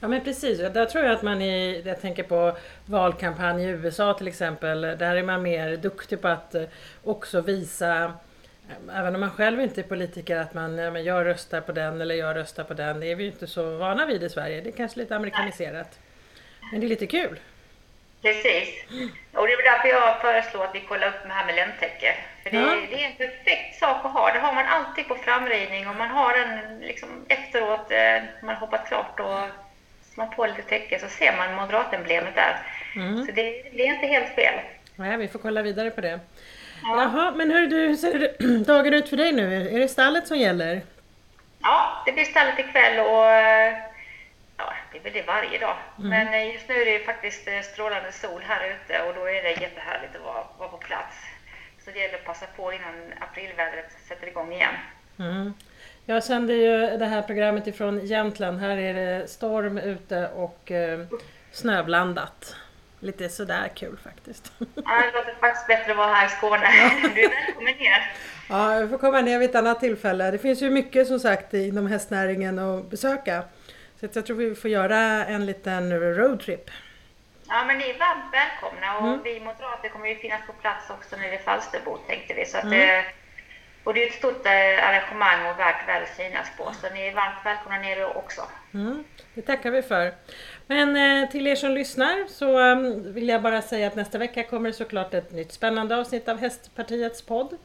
Ja 0.00 0.08
men 0.08 0.24
precis, 0.24 0.58
där 0.58 0.86
tror 0.86 1.04
jag 1.04 1.14
att 1.14 1.22
man 1.22 1.42
i, 1.42 1.82
jag 1.86 2.00
tänker 2.00 2.22
på 2.22 2.56
valkampanj 2.86 3.64
i 3.64 3.68
USA 3.68 4.14
till 4.14 4.28
exempel, 4.28 4.80
där 4.80 5.16
är 5.16 5.22
man 5.22 5.42
mer 5.42 5.76
duktig 5.76 6.22
på 6.22 6.28
att 6.28 6.54
eh, 6.54 6.62
också 7.04 7.40
visa, 7.40 8.12
även 8.92 9.14
om 9.14 9.20
man 9.20 9.30
själv 9.30 9.60
inte 9.60 9.80
är 9.80 9.82
politiker, 9.82 10.36
att 10.36 10.54
man, 10.54 10.74
men 10.74 11.04
jag 11.04 11.26
röstar 11.26 11.60
på 11.60 11.72
den 11.72 12.00
eller 12.00 12.14
jag 12.14 12.36
röstar 12.36 12.64
på 12.64 12.74
den. 12.74 13.00
Det 13.00 13.06
är 13.10 13.14
vi 13.14 13.24
ju 13.24 13.30
inte 13.30 13.46
så 13.46 13.76
vana 13.76 14.06
vid 14.06 14.22
i 14.22 14.28
Sverige, 14.28 14.60
det 14.60 14.70
är 14.70 14.72
kanske 14.72 14.98
lite 15.00 15.16
amerikaniserat. 15.16 15.98
Men 16.72 16.80
det 16.80 16.86
är 16.86 16.88
lite 16.88 17.06
kul. 17.06 17.38
Precis. 18.22 18.68
Och 19.32 19.46
det 19.46 19.52
är 19.52 19.72
därför 19.72 19.88
jag 19.88 20.20
föreslår 20.20 20.64
att 20.64 20.74
vi 20.74 20.80
kollar 20.80 21.08
upp 21.08 21.22
det 21.22 21.32
här 21.32 21.46
med 21.46 21.54
ländtäcke. 21.54 22.14
För 22.42 22.50
det, 22.50 22.56
Ja. 22.56 22.76
det 22.90 23.04
är 23.04 23.06
en 23.10 23.16
perfekt 23.16 23.78
sak 23.78 24.04
att 24.04 24.12
ha. 24.12 24.32
Det 24.32 24.38
har 24.38 24.54
man 24.54 24.64
alltid 24.66 25.08
på 25.08 25.14
framridning 25.14 25.88
och 25.88 25.96
man 25.96 26.08
har 26.10 26.32
den 26.38 26.80
liksom 26.80 27.08
efteråt, 27.28 27.90
eh, 27.90 28.22
man 28.42 28.54
har 28.54 28.60
hoppat 28.60 28.88
klart 28.88 29.20
och 29.20 29.40
man 30.16 30.30
på 30.30 30.46
lite 30.46 30.62
täcke 30.62 30.98
så 30.98 31.08
ser 31.08 31.36
man 31.36 31.54
moderatemblemet 31.54 32.34
där. 32.34 32.56
Mm. 32.96 33.26
Så 33.26 33.32
det, 33.32 33.42
det 33.72 33.82
är 33.88 33.94
inte 33.94 34.06
helt 34.06 34.34
fel. 34.34 34.54
Nej, 34.96 35.16
vi 35.16 35.28
får 35.28 35.38
kolla 35.38 35.62
vidare 35.62 35.90
på 35.90 36.00
det. 36.00 36.20
Ja. 36.82 37.02
Jaha, 37.02 37.30
men 37.36 37.50
hur, 37.50 37.66
du, 37.66 37.76
hur 37.76 37.96
ser 37.96 38.64
dagen 38.64 38.94
ut 38.94 39.08
för 39.08 39.16
dig 39.16 39.32
nu? 39.32 39.68
Är 39.68 39.78
det 39.78 39.88
stallet 39.88 40.28
som 40.28 40.38
gäller? 40.38 40.82
Ja, 41.62 42.02
det 42.06 42.12
blir 42.12 42.24
stallet 42.24 42.58
ikväll 42.58 42.98
och 42.98 43.24
ja, 44.56 44.72
det 44.92 44.98
väl 44.98 45.12
det 45.12 45.26
varje 45.26 45.58
dag. 45.58 45.76
Men 45.96 46.34
eh, 46.34 46.52
just 46.52 46.68
nu 46.68 46.74
är 46.74 46.98
det 46.98 47.04
faktiskt 47.04 47.48
eh, 47.48 47.60
strålande 47.72 48.12
sol 48.12 48.42
här 48.44 48.60
ute 48.70 49.02
och 49.02 49.14
då 49.14 49.20
är 49.28 49.42
det 49.42 49.50
jättehärligt 49.50 50.16
att 50.16 50.22
vara, 50.22 50.44
vara 50.58 50.68
på 50.68 50.76
plats. 50.76 51.16
Så 51.84 51.90
det 51.90 51.98
gäller 51.98 52.14
att 52.14 52.24
passa 52.24 52.46
på 52.56 52.72
innan 52.72 53.12
aprilvädret 53.20 53.92
sätter 54.08 54.26
igång 54.26 54.52
igen. 54.52 54.74
Mm. 55.18 55.54
Jag 56.06 56.24
sänder 56.24 56.54
ju 56.54 56.98
det 56.98 57.06
här 57.06 57.22
programmet 57.22 57.66
ifrån 57.66 58.06
Jämtland. 58.06 58.60
Här 58.60 58.76
är 58.76 58.94
det 58.94 59.30
storm 59.30 59.78
ute 59.78 60.28
och 60.28 60.70
eh, 60.70 61.00
snöblandat. 61.52 62.56
Lite 63.00 63.28
sådär 63.28 63.68
kul 63.74 63.98
faktiskt. 64.04 64.52
Ja, 64.58 64.66
det 64.74 65.18
låter 65.18 65.34
faktiskt 65.40 65.66
bättre 65.66 65.90
att 65.90 65.96
vara 65.96 66.14
här 66.14 66.26
i 66.26 66.28
Skåne. 66.30 66.66
Du 67.14 67.22
är 67.24 67.28
välkommen 67.46 67.74
ner. 67.76 68.12
Ja, 68.48 68.80
jag 68.80 68.90
får 68.90 68.98
komma 68.98 69.20
ner 69.20 69.38
vid 69.38 69.50
ett 69.50 69.56
annat 69.56 69.80
tillfälle. 69.80 70.30
Det 70.30 70.38
finns 70.38 70.62
ju 70.62 70.70
mycket 70.70 71.06
som 71.08 71.20
sagt 71.20 71.54
inom 71.54 71.86
hästnäringen 71.86 72.58
att 72.58 72.90
besöka. 72.90 73.42
Så 74.00 74.08
jag 74.12 74.26
tror 74.26 74.36
vi 74.36 74.54
får 74.54 74.70
göra 74.70 74.96
en 75.26 75.46
liten 75.46 76.00
roadtrip. 76.00 76.70
Ja, 77.48 77.64
men 77.64 77.78
ni 77.78 77.84
är 77.90 77.98
varmt 77.98 78.34
välkomna 78.34 78.98
och 78.98 79.06
Mm. 79.08 79.20
vi 79.24 79.40
moderater 79.40 79.88
kommer 79.88 80.08
ju 80.08 80.14
finnas 80.16 80.40
på 80.46 80.52
plats 80.52 80.90
också 80.90 81.16
nere 81.16 81.34
i 81.34 81.38
Falsterbo 81.38 81.96
tänkte 82.06 82.34
vi. 82.34 82.44
Så 82.46 82.58
att, 82.58 82.64
Mm. 82.64 82.98
eh, 82.98 83.04
och 83.84 83.94
det 83.94 84.02
är 84.02 84.06
ett 84.06 84.14
stort 84.14 84.46
eh, 84.46 84.88
arrangemang 84.88 85.46
och 85.50 85.58
värt 85.58 85.88
väl 85.88 86.02
synas 86.16 86.48
på. 86.58 86.72
Så 86.80 86.94
ni 86.94 87.06
är 87.06 87.14
varmt 87.14 87.46
välkomna 87.46 87.78
ner 87.78 88.16
också. 88.16 88.42
Mm, 88.74 89.04
det 89.34 89.42
tackar 89.42 89.70
vi 89.70 89.82
för. 89.82 90.14
Men 90.70 90.96
eh, 90.96 91.30
till 91.30 91.46
er 91.46 91.54
som 91.54 91.70
lyssnar 91.70 92.28
så 92.28 92.58
mm, 92.58 93.12
vill 93.12 93.28
jag 93.28 93.42
bara 93.42 93.62
säga 93.62 93.86
att 93.86 93.96
nästa 93.96 94.18
vecka 94.18 94.42
kommer 94.42 94.72
såklart 94.72 95.14
ett 95.14 95.32
nytt 95.32 95.52
spännande 95.52 95.96
avsnitt 95.96 96.28
av 96.28 96.38
Hästpartiets 96.38 97.22
podd. 97.22 97.56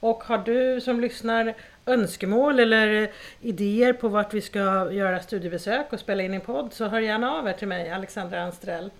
Och 0.00 0.24
har 0.24 0.38
du 0.38 0.80
som 0.80 1.00
lyssnar 1.00 1.54
önskemål 1.86 2.60
eller 2.60 3.12
idéer 3.40 3.92
på 3.92 4.08
vart 4.08 4.34
vi 4.34 4.40
ska 4.40 4.92
göra 4.92 5.20
studiebesök 5.20 5.92
och 5.92 6.00
spela 6.00 6.22
in 6.22 6.34
en 6.34 6.40
podd 6.40 6.72
så 6.72 6.86
hör 6.86 7.00
gärna 7.00 7.32
av 7.32 7.48
er 7.48 7.52
till 7.52 7.68
mig, 7.68 7.90
Alexandra 7.90 8.42
Anstrell. 8.42 8.90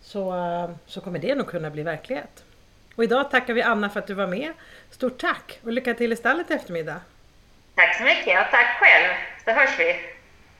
Så, 0.00 0.36
eh, 0.36 0.70
så 0.86 1.00
kommer 1.00 1.18
det 1.18 1.34
nog 1.34 1.46
kunna 1.46 1.70
bli 1.70 1.82
verklighet. 1.82 2.44
Och 2.96 3.04
idag 3.04 3.30
tackar 3.30 3.54
vi 3.54 3.62
Anna 3.62 3.90
för 3.90 4.00
att 4.00 4.06
du 4.06 4.14
var 4.14 4.26
med. 4.26 4.52
Stort 4.90 5.20
tack 5.20 5.60
och 5.64 5.72
lycka 5.72 5.94
till 5.94 6.12
i 6.12 6.16
stallet 6.16 6.50
i 6.50 6.54
eftermiddag. 6.54 7.00
Tack 7.74 7.96
så 7.96 8.04
mycket 8.04 8.40
och 8.40 8.46
tack 8.50 8.78
själv, 8.80 9.14
så 9.44 9.50
hörs 9.50 9.78
vi. 9.78 10.19